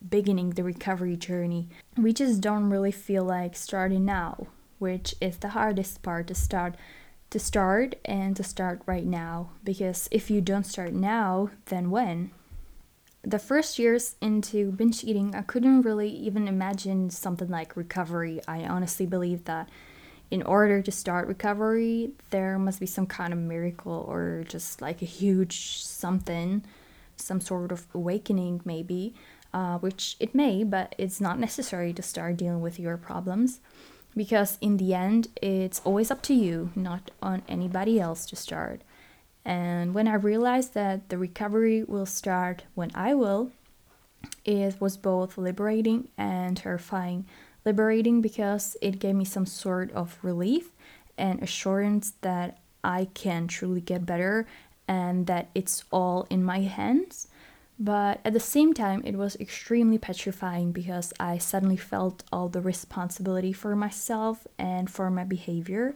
beginning 0.07 0.51
the 0.51 0.63
recovery 0.63 1.17
journey. 1.17 1.67
We 1.97 2.13
just 2.13 2.39
don't 2.39 2.69
really 2.69 2.93
feel 2.93 3.25
like 3.25 3.57
starting 3.57 4.05
now, 4.05 4.47
which 4.79 5.15
is 5.19 5.37
the 5.37 5.49
hardest 5.49 6.01
part 6.01 6.27
to 6.27 6.35
start 6.35 6.75
to 7.29 7.39
start 7.39 7.95
and 8.05 8.37
to 8.37 8.43
start 8.43 8.81
right 8.85 9.05
now 9.05 9.49
because 9.63 10.07
if 10.11 10.31
you 10.31 10.39
don't 10.39 10.65
start 10.65 10.93
now, 10.93 11.49
then 11.65 11.91
when? 11.91 12.31
the 13.27 13.39
first 13.39 13.77
years 13.77 14.15
into 14.21 14.71
binge 14.71 15.03
eating, 15.03 15.35
I 15.35 15.41
couldn't 15.41 15.81
really 15.81 16.09
even 16.09 16.47
imagine 16.47 17.09
something 17.09 17.49
like 17.49 17.75
recovery. 17.75 18.39
I 18.47 18.63
honestly 18.63 19.05
believe 19.05 19.43
that 19.45 19.69
in 20.31 20.43
order 20.43 20.81
to 20.81 20.91
start 20.91 21.27
recovery, 21.27 22.11
there 22.29 22.57
must 22.57 22.79
be 22.79 22.85
some 22.85 23.05
kind 23.05 23.33
of 23.33 23.39
miracle 23.39 24.05
or 24.07 24.45
just 24.47 24.81
like 24.81 25.01
a 25.01 25.05
huge 25.05 25.83
something, 25.83 26.63
some 27.17 27.41
sort 27.41 27.73
of 27.73 27.85
awakening, 27.93 28.61
maybe, 28.63 29.13
uh, 29.53 29.77
which 29.79 30.15
it 30.21 30.33
may, 30.33 30.63
but 30.63 30.95
it's 30.97 31.19
not 31.19 31.37
necessary 31.37 31.91
to 31.91 32.01
start 32.01 32.37
dealing 32.37 32.61
with 32.61 32.79
your 32.79 32.95
problems 32.95 33.59
because 34.17 34.57
in 34.59 34.77
the 34.77 34.95
end, 34.95 35.27
it's 35.41 35.79
always 35.85 36.09
up 36.09 36.23
to 36.23 36.33
you, 36.33 36.71
not 36.75 37.11
on 37.21 37.43
anybody 37.47 37.99
else 37.99 38.25
to 38.25 38.35
start. 38.35 38.81
And 39.45 39.93
when 39.93 40.07
I 40.07 40.15
realized 40.15 40.73
that 40.73 41.07
the 41.09 41.17
recovery 41.17 41.83
will 41.83 42.07
start 42.07 42.63
when 42.73 42.91
I 42.95 43.13
will, 43.13 43.51
it 44.43 44.81
was 44.81 44.97
both 44.97 45.37
liberating 45.37 46.09
and 46.17 46.57
terrifying. 46.57 47.25
Liberating 47.63 48.19
because 48.19 48.75
it 48.81 48.99
gave 48.99 49.15
me 49.15 49.23
some 49.23 49.45
sort 49.45 49.91
of 49.91 50.17
relief 50.23 50.71
and 51.17 51.41
assurance 51.41 52.13
that 52.21 52.57
I 52.83 53.09
can 53.13 53.47
truly 53.47 53.81
get 53.81 54.05
better 54.05 54.47
and 54.87 55.27
that 55.27 55.49
it's 55.53 55.83
all 55.91 56.25
in 56.29 56.43
my 56.43 56.61
hands. 56.61 57.27
But 57.79 58.21
at 58.25 58.33
the 58.33 58.39
same 58.39 58.73
time, 58.73 59.03
it 59.05 59.15
was 59.15 59.35
extremely 59.35 59.97
petrifying 59.97 60.71
because 60.71 61.13
I 61.19 61.37
suddenly 61.37 61.77
felt 61.77 62.23
all 62.31 62.49
the 62.49 62.61
responsibility 62.61 63.53
for 63.53 63.75
myself 63.75 64.47
and 64.57 64.89
for 64.89 65.11
my 65.11 65.23
behavior. 65.23 65.95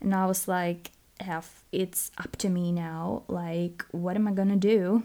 And 0.00 0.14
I 0.14 0.26
was 0.26 0.46
like, 0.46 0.92
F, 1.20 1.64
it's 1.72 2.12
up 2.18 2.36
to 2.36 2.48
me 2.48 2.70
now. 2.70 3.24
Like, 3.26 3.84
what 3.90 4.14
am 4.14 4.28
I 4.28 4.32
gonna 4.32 4.56
do? 4.56 5.02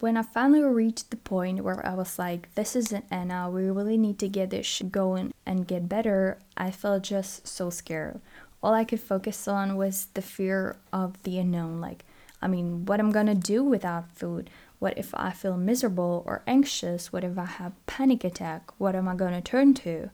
When 0.00 0.16
I 0.16 0.22
finally 0.22 0.62
reached 0.62 1.10
the 1.10 1.16
point 1.18 1.62
where 1.62 1.84
I 1.86 1.92
was 1.92 2.18
like, 2.18 2.54
this 2.54 2.74
isn't 2.74 3.04
Anna, 3.10 3.50
we 3.50 3.64
really 3.64 3.98
need 3.98 4.18
to 4.20 4.28
get 4.28 4.48
this 4.50 4.80
going 4.90 5.34
and 5.44 5.68
get 5.68 5.88
better, 5.88 6.38
I 6.56 6.70
felt 6.70 7.02
just 7.02 7.46
so 7.46 7.68
scared. 7.68 8.20
All 8.62 8.72
I 8.72 8.84
could 8.84 9.00
focus 9.00 9.46
on 9.46 9.76
was 9.76 10.08
the 10.14 10.22
fear 10.22 10.76
of 10.94 11.22
the 11.24 11.38
unknown. 11.38 11.80
Like, 11.80 12.04
I 12.40 12.48
mean, 12.48 12.86
what 12.86 13.00
I'm 13.00 13.12
gonna 13.12 13.34
do 13.34 13.62
without 13.62 14.10
food? 14.12 14.48
What 14.78 14.98
if 14.98 15.14
I 15.14 15.30
feel 15.30 15.56
miserable 15.56 16.22
or 16.26 16.42
anxious? 16.46 17.12
What 17.12 17.24
if 17.24 17.38
I 17.38 17.46
have 17.46 17.72
panic 17.86 18.24
attack? 18.24 18.70
What 18.78 18.94
am 18.94 19.08
I 19.08 19.14
gonna 19.14 19.40
turn 19.40 19.74
to? 19.74 20.10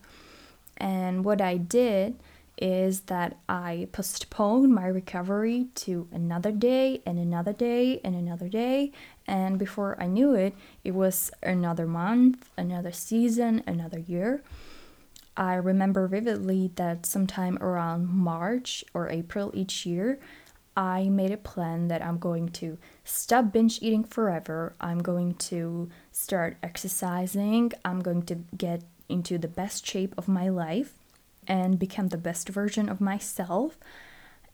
And 0.77 1.25
what 1.25 1.41
I 1.41 1.57
did 1.57 2.19
is 2.59 3.01
that 3.03 3.37
I 3.49 3.89
postponed 3.93 4.75
my 4.75 4.87
recovery 4.87 5.67
to 5.75 6.07
another 6.13 6.53
day 6.53 7.03
and 7.07 7.19
another 7.19 7.53
day 7.53 8.01
and 8.05 8.15
another 8.15 8.49
day. 8.49 8.93
And 9.27 9.59
before 9.59 9.97
I 9.99 10.07
knew 10.07 10.35
it, 10.35 10.55
it 10.85 10.93
was 10.93 11.31
another 11.43 11.87
month, 11.87 12.51
another 12.57 12.93
season, 12.93 13.63
another 13.67 13.99
year. 13.99 14.43
I 15.37 15.55
remember 15.55 16.07
vividly 16.07 16.71
that 16.77 17.07
sometime 17.07 17.57
around 17.61 18.09
March 18.09 18.85
or 18.93 19.09
April 19.09 19.51
each 19.55 19.87
year, 19.87 20.19
I 20.77 21.09
made 21.09 21.31
a 21.31 21.37
plan 21.37 21.89
that 21.89 22.03
I'm 22.03 22.19
going 22.19 22.49
to 22.51 22.79
stop 23.05 23.53
binge 23.53 23.81
eating 23.83 24.05
forever. 24.05 24.75
I'm 24.81 25.01
going 25.01 25.35
to 25.35 25.91
start 26.11 26.57
exercising. 26.63 27.73
I'm 27.85 28.01
going 28.01 28.23
to 28.25 28.37
get 28.57 28.83
into 29.09 29.37
the 29.37 29.49
best 29.49 29.87
shape 29.87 30.15
of 30.17 30.29
my 30.29 30.49
life 30.49 30.95
and 31.47 31.79
become 31.79 32.09
the 32.09 32.17
best 32.17 32.49
version 32.49 32.89
of 32.89 33.01
myself. 33.01 33.79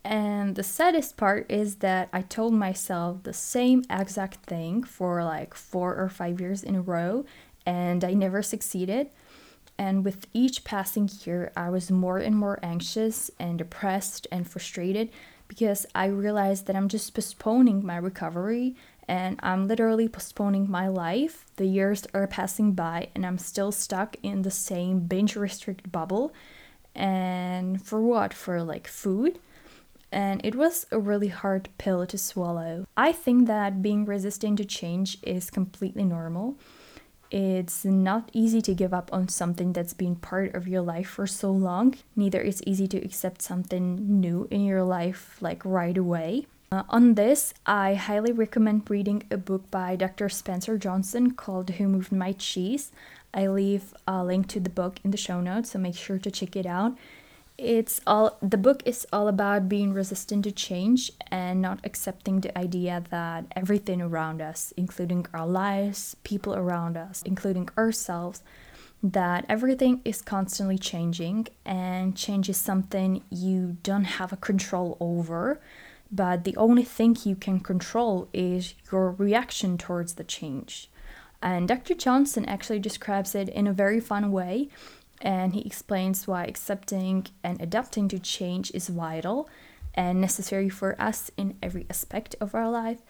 And 0.04 0.56
the 0.56 0.62
saddest 0.62 1.16
part 1.16 1.46
is 1.50 1.76
that 1.76 2.08
I 2.12 2.22
told 2.22 2.54
myself 2.54 3.22
the 3.22 3.32
same 3.32 3.84
exact 3.90 4.46
thing 4.46 4.82
for 4.82 5.22
like 5.22 5.54
four 5.54 5.94
or 5.94 6.08
five 6.08 6.40
years 6.40 6.62
in 6.62 6.74
a 6.76 6.80
row, 6.80 7.24
and 7.66 8.02
I 8.04 8.14
never 8.14 8.42
succeeded. 8.42 9.10
And 9.76 10.04
with 10.04 10.26
each 10.32 10.64
passing 10.64 11.08
year, 11.24 11.52
I 11.56 11.70
was 11.70 11.90
more 11.90 12.18
and 12.18 12.36
more 12.36 12.58
anxious 12.62 13.30
and 13.38 13.58
depressed 13.58 14.26
and 14.32 14.48
frustrated 14.48 15.10
because 15.48 15.86
I 15.94 16.06
realized 16.06 16.66
that 16.66 16.76
I'm 16.76 16.88
just 16.88 17.14
postponing 17.14 17.84
my 17.84 17.96
recovery 17.96 18.76
and 19.08 19.40
I'm 19.42 19.66
literally 19.66 20.06
postponing 20.08 20.70
my 20.70 20.86
life. 20.86 21.46
The 21.56 21.64
years 21.64 22.06
are 22.12 22.26
passing 22.26 22.72
by, 22.72 23.08
and 23.14 23.24
I'm 23.24 23.38
still 23.38 23.72
stuck 23.72 24.16
in 24.22 24.42
the 24.42 24.50
same 24.50 25.00
binge 25.00 25.34
restricted 25.34 25.90
bubble 25.90 26.34
and 26.94 27.80
for 27.82 28.02
what? 28.02 28.34
For 28.34 28.62
like 28.62 28.86
food. 28.86 29.38
And 30.10 30.40
it 30.44 30.54
was 30.54 30.86
a 30.90 30.98
really 30.98 31.28
hard 31.28 31.68
pill 31.78 32.06
to 32.06 32.18
swallow. 32.18 32.86
I 32.96 33.12
think 33.12 33.46
that 33.46 33.82
being 33.82 34.04
resistant 34.04 34.58
to 34.58 34.64
change 34.64 35.18
is 35.22 35.50
completely 35.50 36.04
normal. 36.04 36.56
It's 37.30 37.84
not 37.84 38.30
easy 38.32 38.62
to 38.62 38.74
give 38.74 38.94
up 38.94 39.12
on 39.12 39.28
something 39.28 39.72
that's 39.72 39.92
been 39.92 40.16
part 40.16 40.54
of 40.54 40.66
your 40.66 40.80
life 40.80 41.08
for 41.08 41.26
so 41.26 41.50
long. 41.50 41.96
Neither 42.16 42.40
is 42.40 42.62
easy 42.66 42.88
to 42.88 42.98
accept 42.98 43.42
something 43.42 44.20
new 44.20 44.48
in 44.50 44.64
your 44.64 44.82
life 44.82 45.36
like 45.40 45.64
right 45.64 45.96
away. 45.96 46.46
Uh, 46.70 46.82
on 46.90 47.14
this, 47.14 47.54
I 47.64 47.94
highly 47.94 48.32
recommend 48.32 48.90
reading 48.90 49.22
a 49.30 49.38
book 49.38 49.70
by 49.70 49.96
Dr. 49.96 50.28
Spencer 50.28 50.76
Johnson 50.76 51.30
called 51.30 51.70
Who 51.70 51.88
Moved 51.88 52.12
My 52.12 52.32
Cheese. 52.32 52.92
I 53.32 53.46
leave 53.46 53.94
a 54.06 54.22
link 54.22 54.48
to 54.48 54.60
the 54.60 54.70
book 54.70 55.00
in 55.02 55.10
the 55.10 55.16
show 55.16 55.40
notes, 55.40 55.70
so 55.70 55.78
make 55.78 55.96
sure 55.96 56.18
to 56.18 56.30
check 56.30 56.56
it 56.56 56.66
out. 56.66 56.96
It's 57.58 58.00
all 58.06 58.38
the 58.40 58.56
book 58.56 58.82
is 58.86 59.04
all 59.12 59.26
about 59.26 59.68
being 59.68 59.92
resistant 59.92 60.44
to 60.44 60.52
change 60.52 61.10
and 61.28 61.60
not 61.60 61.80
accepting 61.82 62.40
the 62.40 62.56
idea 62.56 63.02
that 63.10 63.46
everything 63.56 64.00
around 64.00 64.40
us, 64.40 64.72
including 64.76 65.26
our 65.34 65.46
lives, 65.46 66.14
people 66.22 66.54
around 66.54 66.96
us, 66.96 67.20
including 67.26 67.68
ourselves, 67.76 68.42
that 69.02 69.44
everything 69.48 70.00
is 70.04 70.22
constantly 70.22 70.78
changing 70.78 71.48
and 71.64 72.16
change 72.16 72.48
is 72.48 72.56
something 72.56 73.24
you 73.28 73.76
don't 73.82 74.04
have 74.04 74.32
a 74.32 74.36
control 74.36 74.96
over. 75.00 75.60
but 76.10 76.44
the 76.44 76.56
only 76.56 76.84
thing 76.84 77.16
you 77.24 77.36
can 77.36 77.60
control 77.60 78.28
is 78.32 78.74
your 78.90 79.10
reaction 79.12 79.76
towards 79.76 80.14
the 80.14 80.24
change. 80.24 80.90
And 81.42 81.68
Dr. 81.68 81.94
Johnson 81.94 82.44
actually 82.46 82.78
describes 82.80 83.34
it 83.34 83.48
in 83.48 83.66
a 83.66 83.72
very 83.72 84.00
fun 84.00 84.32
way, 84.32 84.68
and 85.20 85.54
he 85.54 85.62
explains 85.62 86.26
why 86.26 86.44
accepting 86.44 87.26
and 87.42 87.60
adapting 87.60 88.08
to 88.08 88.18
change 88.18 88.70
is 88.72 88.88
vital 88.88 89.48
and 89.94 90.20
necessary 90.20 90.68
for 90.68 91.00
us 91.00 91.30
in 91.36 91.56
every 91.62 91.86
aspect 91.90 92.36
of 92.40 92.54
our 92.54 92.70
life. 92.70 93.02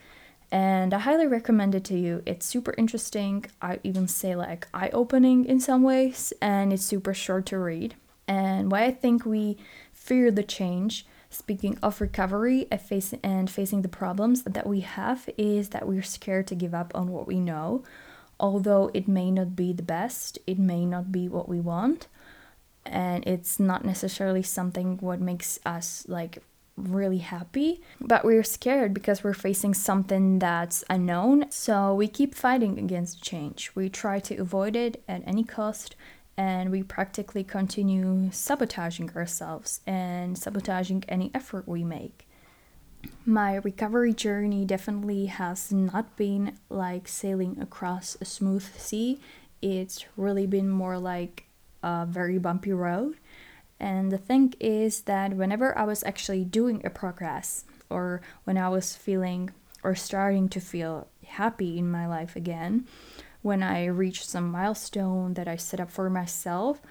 And 0.50 0.94
I 0.94 1.00
highly 1.00 1.26
recommend 1.26 1.74
it 1.74 1.84
to 1.84 1.98
you. 1.98 2.22
It's 2.24 2.46
super 2.46 2.74
interesting. 2.78 3.44
I 3.60 3.80
even 3.84 4.08
say 4.08 4.34
like 4.34 4.66
eye 4.72 4.88
opening 4.92 5.44
in 5.44 5.60
some 5.60 5.82
ways, 5.82 6.32
and 6.40 6.72
it's 6.72 6.84
super 6.84 7.12
short 7.12 7.44
to 7.46 7.58
read. 7.58 7.94
And 8.26 8.72
why 8.72 8.84
I 8.84 8.90
think 8.90 9.26
we 9.26 9.58
fear 9.92 10.30
the 10.30 10.42
change, 10.42 11.06
speaking 11.28 11.76
of 11.82 12.00
recovery 12.00 12.66
and, 12.70 13.50
facing 13.50 13.82
the 13.82 13.88
problems 13.88 14.42
that 14.44 14.66
we 14.66 14.80
have, 14.80 15.28
is 15.36 15.68
that 15.70 15.86
we're 15.86 16.02
scared 16.02 16.46
to 16.46 16.54
give 16.54 16.72
up 16.72 16.92
on 16.94 17.10
what 17.12 17.26
we 17.26 17.40
know. 17.40 17.84
Although 18.40 18.90
it 18.94 19.08
may 19.08 19.30
not 19.30 19.56
be 19.56 19.72
the 19.72 19.82
best, 19.82 20.38
it 20.46 20.58
may 20.58 20.86
not 20.86 21.10
be 21.10 21.28
what 21.28 21.48
we 21.48 21.60
want, 21.60 22.06
and 22.86 23.26
it's 23.26 23.58
not 23.58 23.84
necessarily 23.84 24.42
something 24.42 24.98
what 24.98 25.20
makes 25.20 25.58
us 25.66 26.04
like 26.08 26.38
really 26.76 27.18
happy, 27.18 27.80
but 28.00 28.24
we're 28.24 28.44
scared 28.44 28.94
because 28.94 29.24
we're 29.24 29.34
facing 29.34 29.74
something 29.74 30.38
that's 30.38 30.84
unknown. 30.88 31.50
So 31.50 31.92
we 31.94 32.06
keep 32.06 32.34
fighting 32.34 32.78
against 32.78 33.22
change. 33.22 33.72
We 33.74 33.88
try 33.88 34.20
to 34.20 34.36
avoid 34.36 34.76
it 34.76 35.02
at 35.08 35.22
any 35.26 35.42
cost, 35.42 35.96
and 36.36 36.70
we 36.70 36.84
practically 36.84 37.42
continue 37.42 38.30
sabotaging 38.30 39.10
ourselves 39.16 39.80
and 39.86 40.38
sabotaging 40.38 41.02
any 41.08 41.32
effort 41.34 41.66
we 41.66 41.82
make. 41.82 42.27
My 43.24 43.56
recovery 43.56 44.12
journey 44.14 44.64
definitely 44.64 45.26
has 45.26 45.70
not 45.72 46.16
been 46.16 46.58
like 46.68 47.08
sailing 47.08 47.60
across 47.60 48.16
a 48.20 48.24
smooth 48.24 48.64
sea. 48.76 49.20
It's 49.60 50.04
really 50.16 50.46
been 50.46 50.68
more 50.68 50.98
like 50.98 51.44
a 51.82 52.06
very 52.06 52.38
bumpy 52.38 52.72
road 52.72 53.16
and 53.80 54.10
the 54.10 54.18
thing 54.18 54.54
is 54.58 55.02
that 55.02 55.34
whenever 55.34 55.76
I 55.78 55.84
was 55.84 56.02
actually 56.02 56.44
doing 56.44 56.84
a 56.84 56.90
progress, 56.90 57.64
or 57.88 58.20
when 58.44 58.58
I 58.58 58.68
was 58.68 58.96
feeling 58.96 59.50
or 59.84 59.94
starting 59.94 60.48
to 60.50 60.60
feel 60.60 61.08
happy 61.24 61.78
in 61.78 61.90
my 61.90 62.06
life 62.06 62.34
again, 62.34 62.86
when 63.42 63.62
I 63.62 63.86
reached 63.86 64.24
some 64.28 64.50
milestone 64.50 65.34
that 65.34 65.46
I 65.46 65.56
set 65.56 65.80
up 65.80 65.90
for 65.90 66.10
myself, 66.10 66.82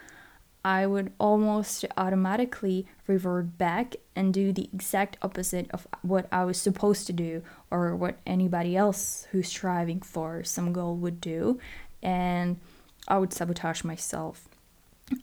I 0.68 0.86
would 0.86 1.14
almost 1.18 1.86
automatically 1.96 2.88
revert 3.08 3.58
back 3.58 3.96
and 4.18 4.34
do 4.34 4.52
the 4.52 4.70
exact 4.74 5.16
opposite 5.22 5.72
of 5.72 5.88
what 6.02 6.28
I 6.30 6.44
was 6.44 6.60
supposed 6.60 7.08
to 7.08 7.14
do 7.14 7.42
or 7.72 7.96
what 7.96 8.18
anybody 8.26 8.76
else 8.76 9.30
who's 9.32 9.48
striving 9.48 10.02
for 10.02 10.44
some 10.44 10.74
goal 10.74 10.98
would 10.98 11.22
do. 11.22 11.58
And 12.04 12.60
I 13.08 13.18
would 13.18 13.32
sabotage 13.32 13.86
myself, 13.86 14.50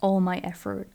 all 0.01 0.19
my 0.23 0.39
effort. 0.39 0.89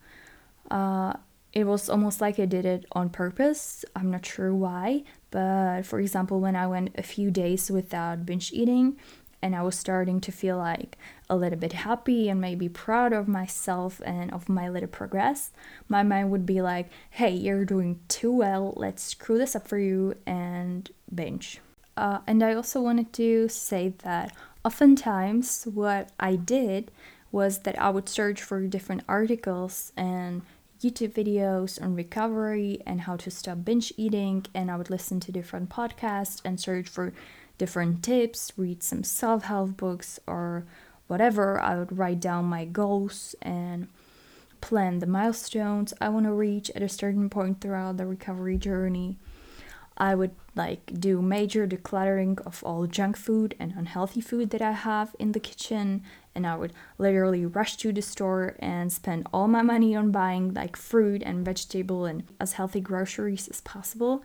Uh, 0.72 1.14
it 1.54 1.66
was 1.66 1.88
almost 1.88 2.20
like 2.20 2.40
I 2.40 2.46
did 2.46 2.66
it 2.66 2.88
on 2.94 3.12
purpose. 3.12 3.86
I'm 3.96 4.10
not 4.10 4.26
sure 4.26 4.52
why, 4.52 5.04
but 5.30 5.84
for 5.84 6.00
example, 6.00 6.40
when 6.40 6.56
I 6.56 6.66
went 6.66 6.96
a 6.98 7.04
few 7.04 7.30
days 7.30 7.70
without 7.70 8.26
binge 8.26 8.52
eating 8.52 8.98
and 9.42 9.56
I 9.56 9.62
was 9.62 9.78
starting 9.78 10.20
to 10.22 10.32
feel 10.32 10.58
like 10.58 10.98
a 11.30 11.36
little 11.36 11.60
bit 11.60 11.74
happy 11.74 12.30
and 12.30 12.42
maybe 12.42 12.68
proud 12.70 13.14
of 13.14 13.28
myself 13.28 14.02
and 14.06 14.32
of 14.34 14.50
my 14.50 14.70
little 14.70 14.90
progress, 14.90 15.52
my 15.88 16.04
mind 16.04 16.32
would 16.32 16.46
be 16.46 16.62
like, 16.62 16.90
hey, 17.12 17.32
you're 17.32 17.66
doing 17.66 18.00
too 18.08 18.32
well, 18.32 18.74
let's 18.76 19.04
screw 19.04 19.38
this 19.38 19.56
up 19.56 19.68
for 19.68 19.78
you 19.78 20.16
and 20.26 20.92
binge. 21.14 21.60
Uh, 21.96 22.20
and 22.28 22.44
I 22.44 22.54
also 22.54 22.82
wanted 22.82 23.12
to 23.14 23.50
say 23.50 23.94
that 24.04 24.36
oftentimes 24.64 25.66
what 25.66 26.12
I 26.20 26.36
did 26.36 26.92
was 27.32 27.60
that 27.60 27.80
I 27.80 27.90
would 27.90 28.10
search 28.10 28.42
for 28.42 28.62
different 28.68 29.04
articles 29.08 29.92
and 29.96 30.42
YouTube 30.82 31.14
videos 31.14 31.82
on 31.82 31.96
recovery 31.96 32.82
and 32.86 33.02
how 33.02 33.18
to 33.18 33.30
stop 33.30 33.66
binge 33.66 33.92
eating, 33.98 34.46
and 34.54 34.72
I 34.72 34.78
would 34.78 34.90
listen 34.90 35.20
to 35.22 35.32
different 35.32 35.70
podcasts 35.70 36.42
and 36.46 36.60
search 36.60 36.88
for 36.88 37.14
different 37.60 38.02
tips, 38.04 38.52
read 38.58 38.82
some 38.82 39.04
self 39.04 39.44
help 39.44 39.78
books 39.78 40.20
or 40.26 40.66
whatever. 41.06 41.60
I 41.60 41.78
would 41.78 41.96
write 41.96 42.20
down 42.20 42.46
my 42.46 42.66
goals 42.66 43.36
and 43.44 43.88
plan 44.62 45.00
the 45.00 45.06
milestones 45.06 45.94
I 46.02 46.10
want 46.10 46.26
to 46.26 46.34
reach 46.34 46.72
at 46.72 46.82
a 46.82 46.90
certain 46.90 47.30
point 47.30 47.62
throughout 47.62 47.98
the 47.98 48.08
recovery 48.08 48.58
journey. 48.58 49.18
I 50.00 50.16
would 50.16 50.32
like 50.56 51.00
do 51.00 51.22
major 51.22 51.68
decluttering 51.68 52.42
of 52.46 52.64
all 52.64 52.88
junk 52.88 53.18
food 53.18 53.54
and 53.60 53.74
unhealthy 53.76 54.22
food 54.22 54.50
that 54.52 54.62
I 54.62 54.72
have 54.72 55.14
in 55.20 55.34
the 55.34 55.40
kitchen 55.42 56.04
and 56.34 56.48
I 56.48 56.56
would 56.56 56.72
literally 56.98 57.46
rush 57.46 57.76
to 57.78 57.92
the 57.92 58.02
store 58.02 58.56
and 58.60 58.94
spend 58.94 59.28
all 59.34 59.50
my 59.50 59.62
money 59.62 59.96
on 59.96 60.12
buying 60.12 60.54
like 60.54 60.78
fruit 60.78 61.22
and 61.26 61.44
vegetable 61.44 62.06
and 62.06 62.24
as 62.40 62.54
healthy 62.54 62.80
groceries 62.80 63.50
as 63.50 63.60
possible. 63.60 64.24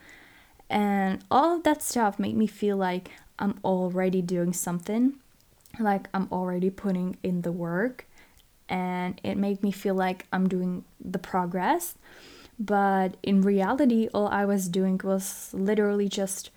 And 0.70 1.24
all 1.30 1.56
of 1.56 1.64
that 1.64 1.82
stuff 1.82 2.18
made 2.18 2.36
me 2.36 2.46
feel 2.46 2.76
like 2.76 3.10
I'm 3.38 3.58
already 3.64 4.22
doing 4.22 4.52
something, 4.52 5.14
like 5.78 6.08
I'm 6.14 6.28
already 6.30 6.70
putting 6.70 7.16
in 7.22 7.42
the 7.42 7.52
work, 7.52 8.06
and 8.68 9.20
it 9.24 9.36
made 9.36 9.62
me 9.62 9.70
feel 9.70 9.94
like 9.94 10.26
I'm 10.32 10.48
doing 10.48 10.84
the 11.00 11.18
progress. 11.18 11.96
But 12.58 13.16
in 13.22 13.42
reality, 13.42 14.08
all 14.14 14.28
I 14.28 14.44
was 14.44 14.68
doing 14.68 15.00
was 15.02 15.50
literally 15.52 16.08
just 16.08 16.50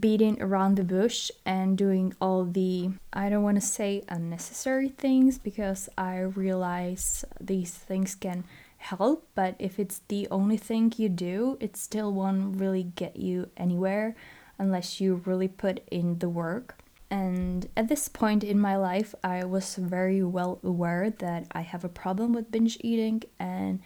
beating 0.00 0.40
around 0.40 0.76
the 0.76 0.84
bush 0.84 1.30
and 1.44 1.76
doing 1.76 2.14
all 2.18 2.44
the, 2.44 2.90
I 3.12 3.28
don't 3.28 3.42
want 3.42 3.56
to 3.56 3.66
say 3.66 4.02
unnecessary 4.08 4.88
things 4.88 5.38
because 5.38 5.90
I 5.98 6.20
realize 6.20 7.26
these 7.38 7.72
things 7.72 8.14
can 8.14 8.44
help, 8.78 9.28
but 9.34 9.54
if 9.58 9.78
it's 9.78 10.00
the 10.08 10.26
only 10.30 10.56
thing 10.56 10.92
you 10.96 11.10
do, 11.10 11.58
it 11.60 11.76
still 11.76 12.12
won't 12.12 12.56
really 12.58 12.84
get 12.84 13.16
you 13.16 13.50
anywhere 13.56 14.16
unless 14.58 15.00
you 15.00 15.22
really 15.24 15.48
put 15.48 15.80
in 15.90 16.18
the 16.18 16.28
work. 16.28 16.76
And 17.10 17.68
at 17.76 17.88
this 17.88 18.08
point 18.08 18.42
in 18.42 18.58
my 18.58 18.76
life, 18.76 19.14
I 19.22 19.44
was 19.44 19.76
very 19.76 20.22
well 20.22 20.58
aware 20.64 21.10
that 21.10 21.46
I 21.52 21.60
have 21.60 21.84
a 21.84 21.88
problem 21.88 22.32
with 22.32 22.50
binge 22.50 22.78
eating 22.80 23.22
and 23.38 23.80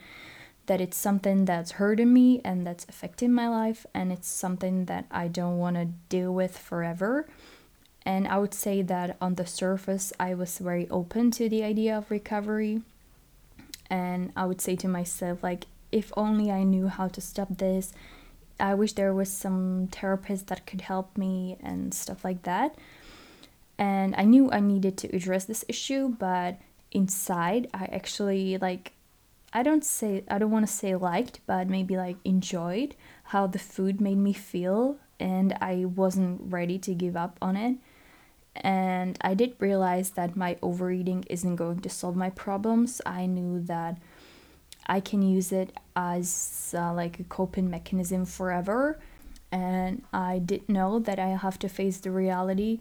that 0.66 0.80
it's 0.80 0.96
something 0.96 1.44
that's 1.44 1.72
hurting 1.72 2.12
me 2.12 2.40
and 2.44 2.66
that's 2.66 2.86
affecting 2.88 3.32
my 3.32 3.48
life 3.48 3.86
and 3.94 4.12
it's 4.12 4.28
something 4.28 4.84
that 4.84 5.06
I 5.10 5.28
don't 5.28 5.58
want 5.58 5.76
to 5.76 5.86
deal 6.08 6.32
with 6.32 6.56
forever. 6.56 7.26
And 8.04 8.28
I 8.28 8.38
would 8.38 8.54
say 8.54 8.82
that 8.82 9.16
on 9.20 9.34
the 9.34 9.46
surface, 9.46 10.12
I 10.20 10.34
was 10.34 10.58
very 10.58 10.88
open 10.90 11.32
to 11.32 11.48
the 11.48 11.64
idea 11.64 11.98
of 11.98 12.10
recovery. 12.10 12.82
And 13.90 14.32
I 14.36 14.46
would 14.46 14.60
say 14.60 14.76
to 14.76 14.88
myself, 14.88 15.42
like, 15.42 15.66
if 15.90 16.12
only 16.16 16.50
I 16.50 16.62
knew 16.62 16.86
how 16.86 17.08
to 17.08 17.20
stop 17.20 17.48
this. 17.58 17.92
I 18.58 18.74
wish 18.74 18.94
there 18.94 19.14
was 19.14 19.30
some 19.30 19.88
therapist 19.92 20.46
that 20.48 20.66
could 20.66 20.82
help 20.82 21.16
me 21.16 21.58
and 21.62 21.92
stuff 21.92 22.24
like 22.24 22.42
that. 22.44 22.76
And 23.78 24.14
I 24.16 24.24
knew 24.24 24.50
I 24.50 24.60
needed 24.60 24.96
to 24.98 25.14
address 25.14 25.44
this 25.44 25.64
issue, 25.68 26.08
but 26.08 26.58
inside, 26.92 27.68
I 27.74 27.84
actually 27.86 28.56
like 28.58 28.92
I 29.52 29.62
don't 29.62 29.84
say 29.84 30.24
I 30.28 30.38
don't 30.38 30.50
want 30.50 30.66
to 30.66 30.72
say 30.72 30.94
liked, 30.96 31.40
but 31.46 31.68
maybe 31.68 31.96
like 31.96 32.16
enjoyed 32.24 32.96
how 33.24 33.46
the 33.46 33.58
food 33.58 34.00
made 34.00 34.18
me 34.18 34.32
feel 34.32 34.96
and 35.18 35.56
I 35.60 35.84
wasn't 35.84 36.40
ready 36.52 36.78
to 36.80 36.94
give 36.94 37.16
up 37.16 37.38
on 37.40 37.56
it. 37.56 37.76
And 38.56 39.18
I 39.20 39.34
did 39.34 39.54
realize 39.58 40.10
that 40.10 40.36
my 40.36 40.56
overeating 40.62 41.24
isn't 41.28 41.56
going 41.56 41.80
to 41.80 41.90
solve 41.90 42.16
my 42.16 42.30
problems. 42.30 43.02
I 43.04 43.26
knew 43.26 43.60
that 43.62 43.98
I 44.86 45.00
can 45.00 45.22
use 45.22 45.52
it 45.52 45.76
as 45.94 46.74
uh, 46.76 46.92
like 46.92 47.20
a 47.20 47.24
coping 47.24 47.70
mechanism 47.70 48.24
forever. 48.24 48.98
And 49.52 50.02
I 50.12 50.38
did 50.38 50.68
know 50.68 50.98
that 51.00 51.18
I 51.18 51.28
have 51.28 51.58
to 51.60 51.68
face 51.68 51.98
the 51.98 52.10
reality 52.10 52.80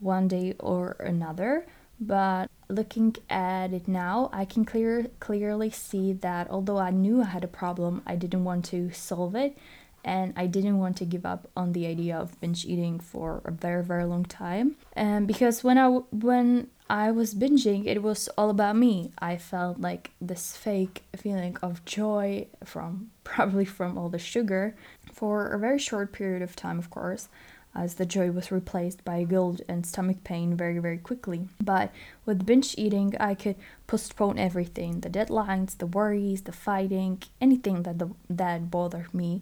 one 0.00 0.28
day 0.28 0.54
or 0.58 0.96
another. 1.00 1.66
But 2.00 2.50
looking 2.68 3.16
at 3.30 3.72
it 3.72 3.86
now, 3.86 4.28
I 4.32 4.44
can 4.44 4.64
clear 4.64 5.06
clearly 5.20 5.70
see 5.70 6.12
that 6.14 6.50
although 6.50 6.78
I 6.78 6.90
knew 6.90 7.22
I 7.22 7.26
had 7.26 7.44
a 7.44 7.48
problem, 7.48 8.02
I 8.06 8.16
didn't 8.16 8.44
want 8.44 8.64
to 8.66 8.90
solve 8.92 9.36
it 9.36 9.56
and 10.04 10.34
I 10.36 10.46
didn't 10.46 10.78
want 10.78 10.96
to 10.96 11.04
give 11.04 11.24
up 11.24 11.48
on 11.56 11.72
the 11.72 11.86
idea 11.86 12.16
of 12.16 12.40
binge 12.40 12.64
eating 12.64 12.98
for 12.98 13.40
a 13.44 13.52
very 13.52 13.84
very 13.84 14.04
long 14.04 14.24
time. 14.24 14.76
And 14.94 15.26
because 15.26 15.62
when 15.62 15.78
I 15.78 15.88
when 15.88 16.68
I 16.92 17.10
was 17.10 17.34
binging, 17.34 17.86
it 17.86 18.02
was 18.02 18.28
all 18.36 18.50
about 18.50 18.76
me. 18.76 19.12
I 19.18 19.38
felt 19.38 19.80
like 19.80 20.10
this 20.20 20.54
fake 20.54 21.04
feeling 21.16 21.56
of 21.62 21.82
joy 21.86 22.48
from 22.64 23.10
probably 23.24 23.64
from 23.64 23.96
all 23.96 24.10
the 24.10 24.18
sugar 24.18 24.76
for 25.10 25.48
a 25.48 25.58
very 25.58 25.78
short 25.78 26.12
period 26.12 26.42
of 26.42 26.54
time, 26.54 26.78
of 26.78 26.90
course 26.90 27.28
as 27.74 27.94
the 27.94 28.04
joy 28.04 28.30
was 28.30 28.52
replaced 28.52 29.02
by 29.02 29.24
guilt 29.24 29.62
and 29.66 29.86
stomach 29.86 30.22
pain 30.24 30.54
very, 30.54 30.78
very 30.78 30.98
quickly. 30.98 31.48
But 31.58 31.90
with 32.26 32.44
binge 32.44 32.74
eating, 32.76 33.14
I 33.18 33.34
could 33.34 33.56
postpone 33.86 34.38
everything 34.38 35.00
the 35.00 35.08
deadlines, 35.08 35.78
the 35.78 35.86
worries, 35.86 36.42
the 36.42 36.52
fighting, 36.52 37.22
anything 37.40 37.84
that, 37.84 37.98
the, 37.98 38.10
that 38.28 38.70
bothered 38.70 39.14
me. 39.14 39.40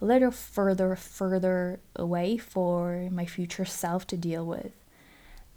a 0.00 0.04
little 0.04 0.32
further, 0.32 0.96
further 0.96 1.78
away 1.94 2.36
for 2.36 3.08
my 3.12 3.26
future 3.26 3.64
self 3.64 4.06
to 4.08 4.16
deal 4.16 4.44
with. 4.44 4.72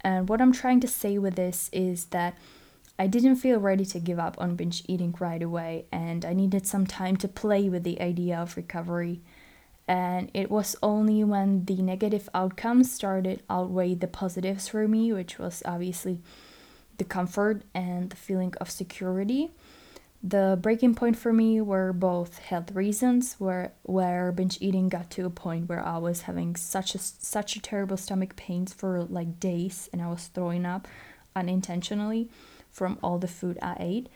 And 0.04 0.28
what 0.28 0.40
I'm 0.40 0.52
trying 0.52 0.80
to 0.80 0.88
say 0.88 1.18
with 1.18 1.36
this 1.36 1.70
is 1.72 2.06
that 2.06 2.36
I 2.98 3.06
didn't 3.06 3.36
feel 3.36 3.58
ready 3.58 3.84
to 3.86 3.98
give 3.98 4.18
up 4.18 4.36
on 4.38 4.56
binge 4.56 4.84
eating 4.86 5.14
right 5.18 5.42
away, 5.42 5.86
and 5.90 6.24
I 6.24 6.32
needed 6.34 6.66
some 6.66 6.86
time 6.86 7.16
to 7.16 7.28
play 7.28 7.68
with 7.68 7.84
the 7.84 8.00
idea 8.00 8.38
of 8.38 8.56
recovery. 8.56 9.20
And 9.88 10.30
it 10.34 10.50
was 10.50 10.76
only 10.82 11.24
when 11.24 11.64
the 11.64 11.82
negative 11.82 12.28
outcomes 12.34 12.92
started 12.92 13.42
outweigh 13.50 13.94
the 13.94 14.06
positives 14.06 14.68
for 14.68 14.86
me, 14.86 15.12
which 15.12 15.38
was 15.38 15.62
obviously 15.66 16.20
the 16.98 17.04
comfort 17.04 17.62
and 17.74 18.10
the 18.10 18.16
feeling 18.16 18.54
of 18.60 18.70
security. 18.70 19.50
The 20.24 20.56
breaking 20.60 20.94
point 20.94 21.16
for 21.16 21.32
me 21.32 21.60
were 21.60 21.92
both 21.92 22.38
health 22.38 22.72
reasons, 22.72 23.34
where 23.40 23.72
where 23.82 24.30
binge 24.30 24.56
eating 24.60 24.88
got 24.88 25.10
to 25.10 25.26
a 25.26 25.30
point 25.30 25.68
where 25.68 25.84
I 25.84 25.98
was 25.98 26.22
having 26.22 26.54
such 26.54 26.94
a 26.94 26.98
such 26.98 27.56
a 27.56 27.60
terrible 27.60 27.96
stomach 27.96 28.36
pains 28.36 28.72
for 28.72 29.02
like 29.02 29.40
days, 29.40 29.88
and 29.92 30.00
I 30.00 30.08
was 30.08 30.28
throwing 30.28 30.64
up 30.64 30.86
unintentionally 31.34 32.30
from 32.70 32.98
all 33.02 33.18
the 33.18 33.26
food 33.26 33.58
I 33.60 33.76
ate. 33.80 34.08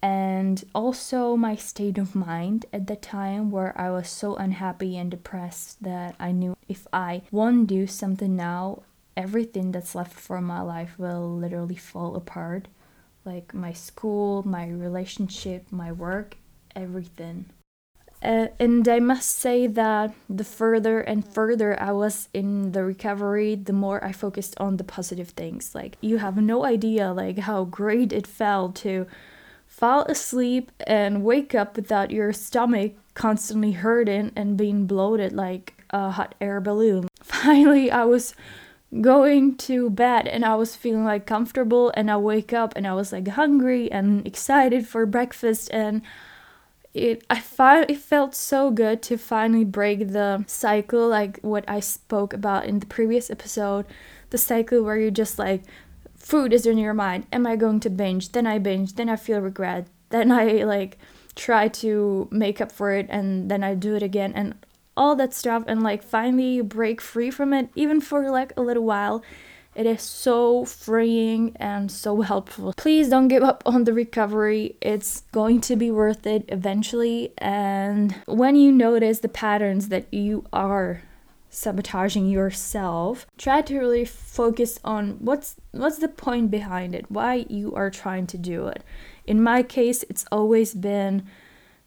And 0.00 0.62
also 0.74 1.34
my 1.34 1.56
state 1.56 1.98
of 1.98 2.14
mind 2.14 2.66
at 2.72 2.86
the 2.86 2.94
time 2.96 3.50
where 3.50 3.72
I 3.80 3.90
was 3.90 4.08
so 4.08 4.36
unhappy 4.36 4.96
and 4.98 5.10
depressed 5.10 5.82
that 5.82 6.14
I 6.20 6.30
knew 6.30 6.56
if 6.68 6.86
I 6.92 7.22
won't 7.32 7.66
do 7.66 7.86
something 7.86 8.36
now, 8.36 8.82
everything 9.16 9.72
that's 9.72 9.94
left 9.94 10.12
for 10.12 10.40
my 10.40 10.60
life 10.60 10.98
will 10.98 11.34
literally 11.34 11.76
fall 11.76 12.16
apart. 12.16 12.68
Like 13.24 13.54
my 13.54 13.72
school, 13.72 14.42
my 14.46 14.68
relationship, 14.68 15.66
my 15.70 15.92
work, 15.92 16.36
everything. 16.76 17.46
Uh, 18.22 18.48
and 18.58 18.88
I 18.88 19.00
must 19.00 19.38
say 19.38 19.66
that 19.66 20.14
the 20.30 20.44
further 20.44 21.00
and 21.00 21.26
further 21.26 21.78
I 21.80 21.92
was 21.92 22.28
in 22.32 22.72
the 22.72 22.82
recovery, 22.82 23.54
the 23.54 23.74
more 23.74 24.02
I 24.02 24.12
focused 24.12 24.54
on 24.58 24.78
the 24.78 24.84
positive 24.84 25.30
things. 25.30 25.74
Like 25.74 25.98
you 26.00 26.18
have 26.18 26.38
no 26.38 26.64
idea 26.64 27.12
like 27.12 27.38
how 27.40 27.64
great 27.64 28.12
it 28.12 28.26
felt 28.26 28.76
to 28.76 29.06
fall 29.66 30.04
asleep 30.04 30.72
and 30.86 31.22
wake 31.22 31.54
up 31.54 31.76
without 31.76 32.10
your 32.10 32.32
stomach 32.32 32.92
constantly 33.12 33.72
hurting 33.72 34.32
and 34.34 34.56
being 34.56 34.86
bloated 34.86 35.32
like 35.32 35.74
a 35.90 36.10
hot 36.10 36.34
air 36.40 36.60
balloon. 36.60 37.08
Finally, 37.22 37.90
I 37.90 38.04
was 38.04 38.34
going 39.00 39.56
to 39.56 39.90
bed 39.90 40.28
and 40.28 40.44
I 40.44 40.54
was 40.54 40.76
feeling 40.76 41.04
like 41.04 41.26
comfortable 41.26 41.92
and 41.94 42.10
I 42.10 42.16
wake 42.16 42.52
up 42.52 42.74
and 42.76 42.86
I 42.86 42.94
was 42.94 43.12
like 43.12 43.28
hungry 43.28 43.90
and 43.90 44.26
excited 44.26 44.86
for 44.86 45.04
breakfast 45.06 45.68
and 45.72 46.02
it 46.92 47.24
I 47.28 47.40
find 47.40 47.90
it 47.90 47.98
felt 47.98 48.36
so 48.36 48.70
good 48.70 49.02
to 49.02 49.16
finally 49.16 49.64
break 49.64 50.12
the 50.12 50.44
cycle 50.46 51.08
like 51.08 51.40
what 51.40 51.64
I 51.66 51.80
spoke 51.80 52.32
about 52.32 52.66
in 52.66 52.78
the 52.78 52.86
previous 52.86 53.30
episode 53.30 53.84
the 54.30 54.38
cycle 54.38 54.82
where 54.82 54.98
you 54.98 55.10
just 55.10 55.38
like 55.38 55.62
food 56.24 56.52
is 56.54 56.64
in 56.64 56.78
your 56.78 56.94
mind. 56.94 57.26
Am 57.32 57.46
I 57.46 57.54
going 57.54 57.80
to 57.80 57.90
binge? 57.90 58.32
Then 58.32 58.46
I 58.46 58.58
binge. 58.58 58.94
Then 58.94 59.08
I 59.08 59.16
feel 59.16 59.40
regret. 59.40 59.86
Then 60.08 60.32
I 60.32 60.64
like 60.64 60.98
try 61.34 61.68
to 61.68 62.28
make 62.30 62.60
up 62.60 62.72
for 62.72 62.92
it 62.92 63.06
and 63.10 63.50
then 63.50 63.62
I 63.62 63.74
do 63.74 63.94
it 63.94 64.02
again 64.02 64.32
and 64.34 64.54
all 64.96 65.16
that 65.16 65.34
stuff 65.34 65.64
and 65.66 65.82
like 65.82 66.02
finally 66.02 66.60
break 66.60 67.00
free 67.00 67.30
from 67.30 67.52
it 67.52 67.68
even 67.74 68.00
for 68.00 68.30
like 68.30 68.52
a 68.56 68.62
little 68.62 68.84
while 68.84 69.22
it 69.74 69.86
is 69.86 70.02
so 70.02 70.64
freeing 70.64 71.56
and 71.56 71.90
so 71.90 72.20
helpful. 72.20 72.74
Please 72.76 73.08
don't 73.08 73.28
give 73.28 73.42
up 73.42 73.62
on 73.66 73.84
the 73.84 73.92
recovery. 73.92 74.76
It's 74.80 75.22
going 75.32 75.60
to 75.62 75.76
be 75.76 75.90
worth 75.90 76.26
it 76.26 76.44
eventually. 76.48 77.32
And 77.38 78.14
when 78.26 78.54
you 78.54 78.70
notice 78.70 79.18
the 79.18 79.28
patterns 79.28 79.88
that 79.88 80.12
you 80.12 80.44
are 80.52 81.02
sabotaging 81.50 82.28
yourself, 82.28 83.26
try 83.36 83.62
to 83.62 83.78
really 83.78 84.04
focus 84.04 84.78
on 84.84 85.12
what's 85.20 85.56
what's 85.72 85.98
the 85.98 86.08
point 86.08 86.50
behind 86.50 86.94
it, 86.94 87.10
why 87.10 87.46
you 87.48 87.74
are 87.74 87.90
trying 87.90 88.26
to 88.28 88.38
do 88.38 88.68
it. 88.68 88.82
In 89.26 89.42
my 89.42 89.62
case, 89.62 90.04
it's 90.08 90.26
always 90.30 90.74
been 90.74 91.24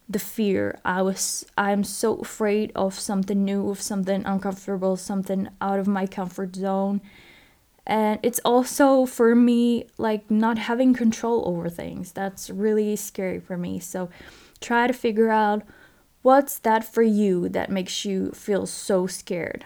the 0.09 0.19
fear. 0.19 0.79
I 0.85 1.01
was 1.01 1.45
I'm 1.57 1.83
so 1.83 2.15
afraid 2.17 2.71
of 2.75 2.99
something 2.99 3.43
new, 3.43 3.69
of 3.69 3.81
something 3.81 4.23
uncomfortable, 4.25 4.95
something 4.95 5.49
out 5.61 5.79
of 5.79 5.87
my 5.87 6.07
comfort 6.07 6.55
zone. 6.55 7.01
And 7.85 8.19
it's 8.21 8.39
also 8.43 9.05
for 9.05 9.33
me 9.33 9.85
like 9.97 10.29
not 10.29 10.57
having 10.57 10.93
control 10.93 11.47
over 11.47 11.69
things. 11.69 12.11
That's 12.11 12.49
really 12.49 12.95
scary 12.95 13.39
for 13.39 13.57
me. 13.57 13.79
So 13.79 14.09
try 14.59 14.87
to 14.87 14.93
figure 14.93 15.29
out 15.29 15.63
what's 16.21 16.59
that 16.59 16.83
for 16.83 17.03
you 17.03 17.47
that 17.49 17.69
makes 17.69 18.03
you 18.03 18.31
feel 18.31 18.65
so 18.65 19.07
scared. 19.07 19.65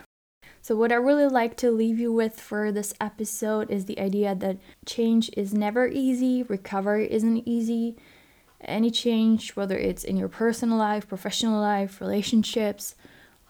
So 0.64 0.76
what 0.76 0.92
i 0.92 0.96
really 0.96 1.26
like 1.26 1.58
to 1.58 1.72
leave 1.72 2.00
you 2.00 2.14
with 2.14 2.40
for 2.40 2.72
this 2.72 2.94
episode 3.02 3.72
is 3.72 3.86
the 3.86 4.00
idea 4.00 4.36
that 4.36 4.60
change 4.86 5.32
is 5.36 5.56
never 5.56 5.88
easy 5.88 6.44
recovery 6.44 7.12
isn't 7.12 7.48
easy 7.48 7.96
any 8.66 8.92
change 8.92 9.56
whether 9.56 9.78
it's 9.78 10.04
in 10.04 10.18
your 10.18 10.28
personal 10.28 10.78
life 10.78 11.08
professional 11.08 11.60
life 11.60 12.00
relationships 12.02 12.96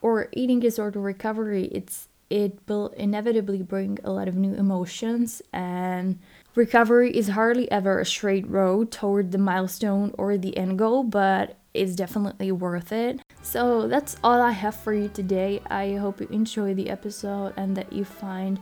or 0.01 0.29
eating 0.33 0.59
disorder 0.59 0.99
recovery 0.99 1.65
it's 1.65 2.07
it 2.29 2.57
will 2.65 2.87
inevitably 2.95 3.61
bring 3.61 3.99
a 4.05 4.11
lot 4.11 4.27
of 4.27 4.35
new 4.35 4.53
emotions 4.53 5.41
and 5.51 6.17
recovery 6.55 7.11
is 7.15 7.29
hardly 7.29 7.69
ever 7.69 7.99
a 7.99 8.05
straight 8.05 8.47
road 8.47 8.89
toward 8.89 9.31
the 9.31 9.37
milestone 9.37 10.13
or 10.17 10.37
the 10.37 10.55
end 10.55 10.79
goal 10.79 11.03
but 11.03 11.57
it's 11.73 11.95
definitely 11.95 12.51
worth 12.51 12.91
it. 12.91 13.21
So 13.41 13.87
that's 13.87 14.17
all 14.23 14.41
i 14.41 14.51
have 14.51 14.75
for 14.75 14.93
you 14.93 15.07
today. 15.07 15.61
I 15.69 15.93
hope 15.95 16.19
you 16.21 16.27
enjoy 16.31 16.73
the 16.73 16.89
episode 16.89 17.53
and 17.57 17.75
that 17.77 17.91
you 17.93 18.05
find 18.05 18.59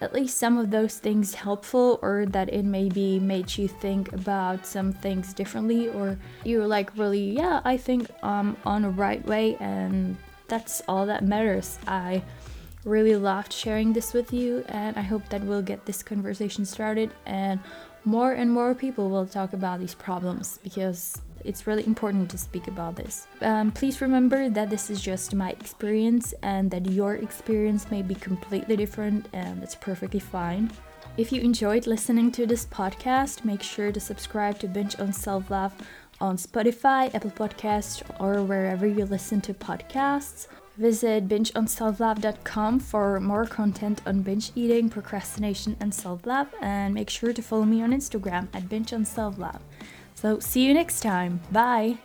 at 0.00 0.12
least 0.12 0.38
some 0.38 0.58
of 0.58 0.70
those 0.70 0.98
things 0.98 1.34
helpful 1.34 1.98
or 2.02 2.26
that 2.26 2.52
it 2.52 2.64
maybe 2.64 3.18
made 3.18 3.56
you 3.56 3.66
think 3.66 4.12
about 4.12 4.64
some 4.66 4.92
things 4.92 5.32
differently 5.34 5.88
or 5.88 6.16
you're 6.44 6.66
like 6.66 6.96
really 6.96 7.30
yeah 7.32 7.60
i 7.64 7.76
think 7.76 8.08
i'm 8.22 8.56
on 8.64 8.82
the 8.82 8.90
right 8.90 9.24
way 9.26 9.56
and 9.60 10.16
that's 10.48 10.82
all 10.88 11.06
that 11.06 11.22
matters. 11.22 11.78
I 11.86 12.22
really 12.84 13.16
loved 13.16 13.52
sharing 13.52 13.92
this 13.92 14.12
with 14.12 14.32
you, 14.32 14.64
and 14.68 14.96
I 14.96 15.02
hope 15.02 15.28
that 15.28 15.42
we'll 15.42 15.62
get 15.62 15.84
this 15.84 16.02
conversation 16.02 16.64
started 16.64 17.12
and 17.26 17.60
more 18.04 18.32
and 18.32 18.50
more 18.50 18.74
people 18.74 19.10
will 19.10 19.26
talk 19.26 19.52
about 19.52 19.80
these 19.80 19.94
problems 19.94 20.58
because 20.62 21.20
it's 21.44 21.66
really 21.66 21.86
important 21.86 22.30
to 22.30 22.38
speak 22.38 22.68
about 22.68 22.96
this. 22.96 23.26
Um, 23.40 23.70
please 23.72 24.00
remember 24.00 24.48
that 24.50 24.70
this 24.70 24.90
is 24.90 25.00
just 25.00 25.34
my 25.34 25.50
experience 25.50 26.34
and 26.42 26.70
that 26.70 26.86
your 26.86 27.14
experience 27.14 27.90
may 27.90 28.02
be 28.02 28.14
completely 28.14 28.76
different, 28.76 29.28
and 29.32 29.60
that's 29.60 29.74
perfectly 29.74 30.20
fine. 30.20 30.70
If 31.16 31.32
you 31.32 31.40
enjoyed 31.40 31.86
listening 31.86 32.30
to 32.32 32.46
this 32.46 32.66
podcast, 32.66 33.44
make 33.44 33.62
sure 33.62 33.90
to 33.90 34.00
subscribe 34.00 34.58
to 34.60 34.68
Binge 34.68 34.98
on 35.00 35.12
Self 35.12 35.50
Love 35.50 35.74
on 36.20 36.36
Spotify, 36.36 37.14
Apple 37.14 37.30
Podcasts, 37.30 38.02
or 38.20 38.42
wherever 38.42 38.86
you 38.86 39.04
listen 39.04 39.40
to 39.42 39.54
podcasts. 39.54 40.48
Visit 40.76 41.28
bingeonselflove.com 41.28 42.78
for 42.78 43.18
more 43.18 43.46
content 43.46 44.00
on 44.06 44.22
binge 44.22 44.52
eating, 44.54 44.88
procrastination, 44.88 45.76
and 45.80 45.92
self 45.92 46.24
love, 46.24 46.46
and 46.62 46.94
make 46.94 47.10
sure 47.10 47.32
to 47.32 47.42
follow 47.42 47.64
me 47.64 47.82
on 47.82 47.90
Instagram 47.90 48.46
at 48.54 48.68
bingeonselflove. 48.68 49.60
So, 50.20 50.40
see 50.40 50.66
you 50.66 50.74
next 50.74 50.98
time. 51.00 51.38
Bye! 51.52 51.98